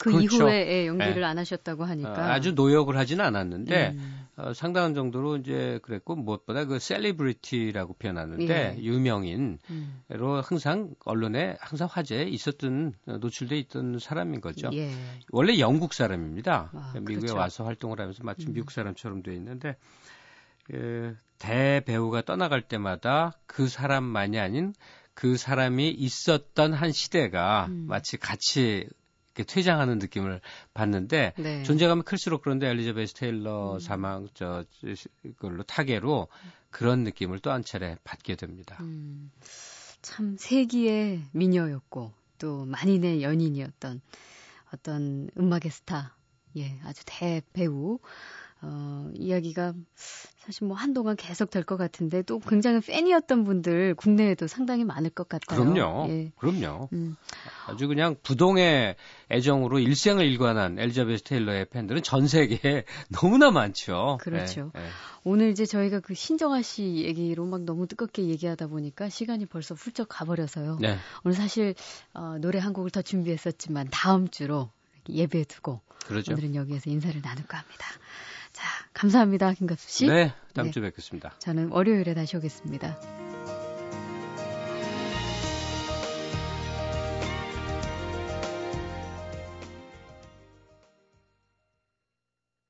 그 0.00 0.10
그렇죠. 0.10 0.36
이후에 0.36 0.66
예, 0.66 0.86
연기를 0.86 1.20
네. 1.20 1.24
안 1.24 1.38
하셨다고 1.38 1.84
하니까 1.84 2.10
어, 2.10 2.30
아주 2.30 2.52
노역을 2.52 2.96
하지는 2.96 3.22
않았는데 3.22 3.90
음. 3.90 4.26
어, 4.36 4.54
상당한 4.54 4.94
정도로 4.94 5.36
이제 5.36 5.78
그랬고 5.82 6.16
무엇보다 6.16 6.64
그 6.64 6.78
셀리브리티라고 6.78 7.92
표현하는데 7.94 8.76
예. 8.78 8.82
유명인으로 8.82 9.58
음. 9.70 10.42
항상 10.42 10.94
언론에 11.04 11.56
항상 11.60 11.86
화제에 11.90 12.24
있었던 12.24 12.94
어, 13.06 13.18
노출돼 13.18 13.58
있던 13.58 13.98
사람인 13.98 14.40
거죠. 14.40 14.70
예. 14.72 14.90
원래 15.30 15.58
영국 15.58 15.92
사람입니다. 15.92 16.70
아, 16.72 16.92
미국에 16.94 17.16
그렇죠. 17.16 17.36
와서 17.36 17.64
활동을 17.64 18.00
하면서 18.00 18.24
마치 18.24 18.46
음. 18.46 18.54
미국 18.54 18.70
사람처럼 18.70 19.22
돼 19.22 19.34
있는데 19.34 19.76
그 20.64 21.14
대배우가 21.38 22.22
떠나갈 22.22 22.62
때마다 22.62 23.32
그 23.44 23.68
사람만이 23.68 24.38
아닌 24.38 24.72
그 25.20 25.36
사람이 25.36 25.90
있었던 25.90 26.72
한 26.72 26.92
시대가 26.92 27.66
음. 27.68 27.84
마치 27.86 28.16
같이 28.16 28.88
이렇게 29.34 29.44
퇴장하는 29.44 29.98
느낌을 29.98 30.40
받는데 30.72 31.34
네. 31.36 31.62
존재감이 31.62 32.04
클수록 32.04 32.40
그런데 32.40 32.68
엘리자베스 32.68 33.12
테일러 33.12 33.74
음. 33.74 33.80
사망 33.80 34.28
저 34.32 34.64
그걸로 35.22 35.62
타계로 35.62 36.28
그런 36.70 37.04
느낌을 37.04 37.40
또 37.40 37.50
한 37.50 37.62
차례 37.62 37.98
받게 38.02 38.36
됩니다. 38.36 38.78
음. 38.80 39.30
참 40.00 40.38
세기의 40.38 41.24
미녀였고 41.32 42.14
또 42.38 42.64
만인의 42.64 43.22
연인이었던 43.22 44.00
어떤 44.72 45.28
음악의 45.36 45.70
스타, 45.70 46.16
예, 46.56 46.80
아주 46.84 47.02
대배우. 47.04 47.98
어, 48.62 49.10
이야기가 49.14 49.72
사실 50.38 50.66
뭐 50.66 50.76
한동안 50.76 51.16
계속 51.16 51.50
될 51.50 51.64
것 51.64 51.76
같은데 51.76 52.22
또 52.22 52.40
굉장히 52.40 52.80
팬이었던 52.80 53.44
분들 53.44 53.94
국내에도 53.94 54.46
상당히 54.46 54.84
많을 54.84 55.10
것 55.10 55.28
같아요. 55.28 55.60
그럼요. 55.60 56.06
예. 56.10 56.32
그럼요. 56.36 56.88
음. 56.92 57.16
아주 57.66 57.86
그냥 57.88 58.16
부동의 58.22 58.96
애정으로 59.30 59.78
일생을 59.78 60.24
일관한 60.26 60.78
엘자베스 60.78 61.22
테일러의 61.24 61.66
팬들은 61.66 62.02
전 62.02 62.26
세계에 62.26 62.84
너무나 63.20 63.50
많죠. 63.50 64.18
그렇죠. 64.20 64.72
예, 64.76 64.80
예. 64.80 64.86
오늘 65.24 65.50
이제 65.50 65.64
저희가 65.66 66.00
그 66.00 66.14
신정아 66.14 66.62
씨 66.62 67.04
얘기로 67.04 67.44
막 67.46 67.60
너무 67.62 67.86
뜨겁게 67.86 68.24
얘기하다 68.24 68.66
보니까 68.68 69.08
시간이 69.08 69.46
벌써 69.46 69.74
훌쩍 69.74 70.08
가버려서요. 70.08 70.78
네. 70.80 70.96
오늘 71.24 71.36
사실 71.36 71.74
어, 72.14 72.36
노래 72.40 72.58
한 72.58 72.72
곡을 72.72 72.90
더 72.90 73.02
준비했었지만 73.02 73.88
다음 73.90 74.28
주로 74.28 74.70
예배에 75.08 75.44
두고 75.44 75.80
그러죠. 76.06 76.32
오늘은 76.32 76.54
여기에서 76.54 76.90
인사를 76.90 77.20
나눌까 77.22 77.58
합니다. 77.58 77.86
자, 78.60 78.66
감사합니다, 78.92 79.54
김갑수 79.54 79.90
씨. 79.90 80.06
네, 80.06 80.34
다음 80.52 80.66
네. 80.66 80.70
주에 80.70 80.82
뵙겠습니다. 80.82 81.32
저는 81.38 81.70
월요일에 81.70 82.12
다시 82.12 82.36
오겠습니다. 82.36 83.29